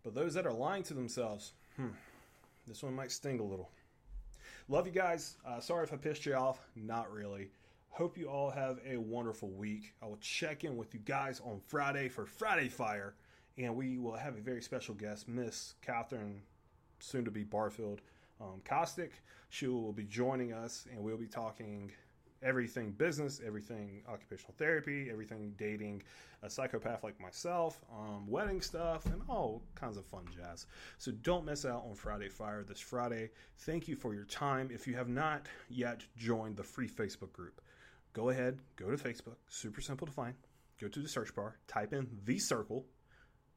But 0.10 0.24
those 0.24 0.34
that 0.34 0.48
are 0.48 0.54
lying 0.54 0.82
to 0.84 0.96
themselves, 0.96 1.54
hmm, 1.76 1.90
this 2.66 2.82
one 2.82 2.96
might 2.96 3.12
sting 3.12 3.40
a 3.40 3.44
little. 3.44 3.70
Love 4.68 4.88
you 4.88 4.92
guys. 4.92 5.36
Uh, 5.46 5.60
sorry 5.60 5.84
if 5.84 5.94
I 5.94 5.98
pissed 5.98 6.26
you 6.26 6.34
off. 6.34 6.60
Not 6.76 7.14
really. 7.14 7.52
Hope 7.90 8.18
you 8.18 8.28
all 8.28 8.50
have 8.50 8.80
a 8.90 8.98
wonderful 8.98 9.50
week. 9.50 9.94
I 10.02 10.08
will 10.08 10.18
check 10.18 10.64
in 10.64 10.78
with 10.78 10.96
you 10.96 11.00
guys 11.06 11.40
on 11.46 11.62
Friday 11.68 12.10
for 12.10 12.26
Friday 12.26 12.70
Fire, 12.70 13.14
and 13.60 13.76
we 13.76 14.00
will 14.00 14.16
have 14.16 14.36
a 14.36 14.42
very 14.42 14.64
special 14.64 14.96
guest, 14.96 15.28
Miss 15.28 15.76
Catherine, 15.84 16.42
soon 17.00 17.24
to 17.26 17.30
be 17.30 17.44
Barfield, 17.44 18.02
um, 18.42 18.62
Kostick. 18.66 19.12
She 19.50 19.68
will 19.68 19.94
be 19.94 20.06
joining 20.06 20.54
us, 20.54 20.88
and 20.92 21.04
we'll 21.04 21.18
be 21.18 21.28
talking 21.28 21.92
everything 22.44 22.92
business, 22.92 23.42
everything 23.46 24.02
occupational 24.08 24.54
therapy, 24.58 25.10
everything 25.12 25.54
dating 25.58 26.04
a 26.44 26.50
psychopath 26.50 27.04
like 27.04 27.20
myself, 27.20 27.82
um, 27.92 28.28
wedding 28.28 28.62
stuff, 28.62 29.06
and 29.08 29.22
all 29.28 29.62
kinds 29.76 29.98
of 29.98 30.06
fun 30.06 30.26
jazz. 30.36 30.66
So 30.98 31.12
don't 31.12 31.46
miss 31.46 31.66
out 31.66 31.84
on 31.88 31.96
Friday 31.96 32.30
Fire 32.30 32.64
this 32.64 32.80
Friday. 32.80 33.30
Thank 33.60 33.88
you 33.88 33.96
for 33.96 34.14
your 34.14 34.26
time. 34.26 34.70
If 34.74 34.88
you 34.88 34.96
have 34.96 35.10
not 35.10 35.48
yet 35.70 36.02
joined 36.18 36.58
the 36.58 36.64
free 36.64 36.90
Facebook 36.90 37.34
group, 37.34 37.62
go 38.14 38.30
ahead, 38.30 38.60
go 38.76 38.90
to 38.90 38.98
Facebook. 38.98 39.36
Super 39.48 39.82
simple 39.82 40.08
to 40.08 40.14
find. 40.14 40.36
Go 40.80 40.88
to 40.88 41.00
the 41.02 41.10
search 41.10 41.36
bar, 41.36 41.58
type 41.68 41.94
in 41.94 42.08
the 42.24 42.40
circle 42.40 42.86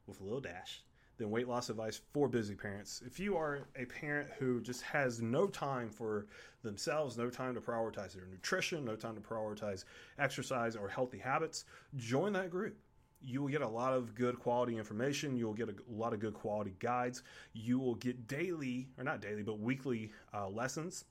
with 0.06 0.20
a 0.20 0.24
little 0.24 0.40
dash 0.40 0.82
then 1.22 1.30
weight 1.30 1.48
loss 1.48 1.70
advice 1.70 2.00
for 2.12 2.28
busy 2.28 2.54
parents. 2.54 3.02
If 3.06 3.20
you 3.20 3.36
are 3.36 3.60
a 3.76 3.84
parent 3.84 4.28
who 4.38 4.60
just 4.60 4.82
has 4.82 5.22
no 5.22 5.46
time 5.46 5.88
for 5.88 6.26
themselves, 6.62 7.16
no 7.16 7.30
time 7.30 7.54
to 7.54 7.60
prioritize 7.60 8.12
their 8.12 8.26
nutrition, 8.26 8.84
no 8.84 8.96
time 8.96 9.14
to 9.14 9.20
prioritize 9.20 9.84
exercise 10.18 10.76
or 10.76 10.88
healthy 10.88 11.18
habits, 11.18 11.64
join 11.96 12.32
that 12.32 12.50
group. 12.50 12.76
You 13.24 13.40
will 13.40 13.48
get 13.48 13.62
a 13.62 13.68
lot 13.68 13.92
of 13.92 14.16
good 14.16 14.38
quality 14.40 14.76
information. 14.76 15.36
You 15.36 15.46
will 15.46 15.54
get 15.54 15.68
a 15.68 15.74
lot 15.88 16.12
of 16.12 16.18
good 16.18 16.34
quality 16.34 16.74
guides. 16.80 17.22
You 17.52 17.78
will 17.78 17.94
get 17.94 18.26
daily, 18.26 18.88
or 18.98 19.04
not 19.04 19.20
daily, 19.20 19.44
but 19.44 19.60
weekly 19.60 20.10
uh, 20.34 20.48
lessons 20.48 21.04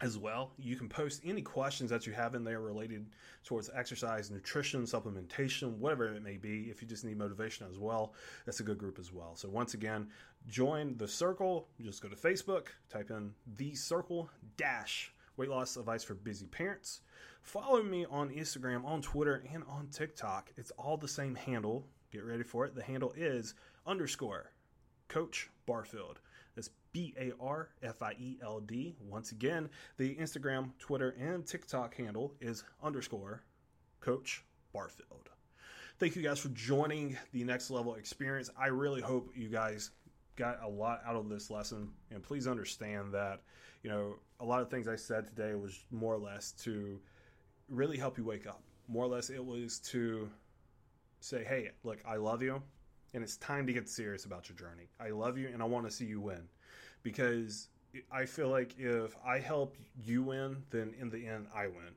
as 0.00 0.18
well. 0.18 0.52
You 0.58 0.76
can 0.76 0.88
post 0.88 1.20
any 1.24 1.42
questions 1.42 1.90
that 1.90 2.06
you 2.06 2.12
have 2.12 2.34
in 2.34 2.44
there 2.44 2.60
related 2.60 3.06
towards 3.44 3.70
exercise, 3.74 4.30
nutrition, 4.30 4.82
supplementation, 4.82 5.76
whatever 5.78 6.14
it 6.14 6.22
may 6.22 6.36
be. 6.36 6.68
If 6.70 6.82
you 6.82 6.88
just 6.88 7.04
need 7.04 7.18
motivation 7.18 7.66
as 7.68 7.78
well, 7.78 8.14
that's 8.46 8.60
a 8.60 8.64
good 8.64 8.78
group 8.78 8.98
as 8.98 9.12
well. 9.12 9.36
So, 9.36 9.48
once 9.48 9.74
again, 9.74 10.08
join 10.48 10.96
the 10.96 11.08
circle. 11.08 11.68
Just 11.80 12.02
go 12.02 12.08
to 12.08 12.16
Facebook, 12.16 12.68
type 12.88 13.10
in 13.10 13.32
the 13.56 13.74
circle 13.74 14.30
dash 14.56 15.12
weight 15.36 15.48
loss 15.48 15.76
advice 15.76 16.04
for 16.04 16.14
busy 16.14 16.46
parents. 16.46 17.00
Follow 17.42 17.82
me 17.82 18.06
on 18.10 18.30
Instagram, 18.30 18.84
on 18.84 19.00
Twitter, 19.00 19.42
and 19.52 19.64
on 19.68 19.88
TikTok. 19.88 20.52
It's 20.56 20.70
all 20.72 20.96
the 20.96 21.08
same 21.08 21.34
handle. 21.34 21.86
Get 22.12 22.24
ready 22.24 22.42
for 22.42 22.66
it. 22.66 22.74
The 22.74 22.82
handle 22.82 23.12
is 23.16 23.54
underscore 23.86 24.52
Coach 25.08 25.48
Barfield. 25.66 26.18
That's 26.60 26.68
B 26.92 27.14
A 27.18 27.32
R 27.40 27.70
F 27.82 28.02
I 28.02 28.12
E 28.20 28.36
L 28.42 28.60
D. 28.60 28.94
Once 29.00 29.32
again, 29.32 29.70
the 29.96 30.14
Instagram, 30.16 30.72
Twitter, 30.78 31.16
and 31.18 31.46
TikTok 31.46 31.96
handle 31.96 32.34
is 32.38 32.64
underscore 32.82 33.42
Coach 34.00 34.44
Barfield. 34.74 35.30
Thank 35.98 36.16
you 36.16 36.22
guys 36.22 36.38
for 36.38 36.50
joining 36.50 37.16
the 37.32 37.44
next 37.44 37.70
level 37.70 37.94
experience. 37.94 38.50
I 38.58 38.66
really 38.66 39.00
hope 39.00 39.30
you 39.34 39.48
guys 39.48 39.92
got 40.36 40.62
a 40.62 40.68
lot 40.68 41.00
out 41.06 41.16
of 41.16 41.30
this 41.30 41.50
lesson. 41.50 41.92
And 42.10 42.22
please 42.22 42.46
understand 42.46 43.14
that, 43.14 43.40
you 43.82 43.88
know, 43.88 44.16
a 44.38 44.44
lot 44.44 44.60
of 44.60 44.68
things 44.68 44.86
I 44.86 44.96
said 44.96 45.28
today 45.28 45.54
was 45.54 45.78
more 45.90 46.12
or 46.12 46.18
less 46.18 46.52
to 46.64 47.00
really 47.70 47.96
help 47.96 48.18
you 48.18 48.24
wake 48.24 48.46
up. 48.46 48.60
More 48.86 49.04
or 49.04 49.08
less, 49.08 49.30
it 49.30 49.42
was 49.42 49.78
to 49.92 50.28
say, 51.20 51.42
hey, 51.42 51.70
look, 51.84 52.00
I 52.06 52.16
love 52.16 52.42
you 52.42 52.62
and 53.14 53.22
it's 53.22 53.36
time 53.36 53.66
to 53.66 53.72
get 53.72 53.88
serious 53.88 54.24
about 54.24 54.48
your 54.48 54.56
journey. 54.56 54.88
I 55.00 55.10
love 55.10 55.38
you 55.38 55.48
and 55.48 55.62
I 55.62 55.66
want 55.66 55.86
to 55.86 55.90
see 55.90 56.04
you 56.04 56.20
win 56.20 56.42
because 57.02 57.68
I 58.12 58.24
feel 58.24 58.48
like 58.48 58.74
if 58.78 59.16
I 59.24 59.38
help 59.38 59.76
you 60.02 60.22
win, 60.22 60.62
then 60.70 60.94
in 60.98 61.10
the 61.10 61.26
end, 61.26 61.46
I 61.54 61.66
win. 61.66 61.94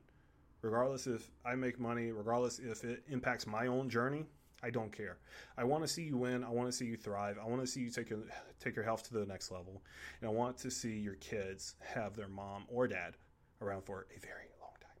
Regardless 0.62 1.06
if 1.06 1.30
I 1.44 1.54
make 1.54 1.78
money, 1.78 2.10
regardless 2.10 2.58
if 2.58 2.84
it 2.84 3.04
impacts 3.08 3.46
my 3.46 3.66
own 3.66 3.88
journey, 3.88 4.24
I 4.62 4.70
don't 4.70 4.90
care. 4.90 5.18
I 5.58 5.64
want 5.64 5.84
to 5.84 5.88
see 5.88 6.02
you 6.02 6.16
win. 6.16 6.42
I 6.42 6.48
want 6.48 6.68
to 6.68 6.72
see 6.72 6.86
you 6.86 6.96
thrive. 6.96 7.36
I 7.40 7.46
want 7.46 7.60
to 7.60 7.66
see 7.66 7.80
you 7.80 7.90
take 7.90 8.08
your, 8.08 8.20
take 8.60 8.74
your 8.74 8.84
health 8.84 9.02
to 9.08 9.12
the 9.12 9.26
next 9.26 9.50
level. 9.50 9.82
And 10.20 10.30
I 10.30 10.32
want 10.32 10.56
to 10.58 10.70
see 10.70 10.98
your 10.98 11.16
kids 11.16 11.74
have 11.80 12.16
their 12.16 12.28
mom 12.28 12.64
or 12.68 12.88
dad 12.88 13.16
around 13.60 13.82
for 13.84 14.06
a 14.16 14.20
very 14.20 14.48
long 14.60 14.72
time. 14.80 14.96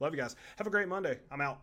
Love 0.00 0.14
you 0.14 0.20
guys. 0.20 0.34
Have 0.56 0.66
a 0.66 0.70
great 0.70 0.88
Monday. 0.88 1.18
I'm 1.30 1.42
out. 1.42 1.60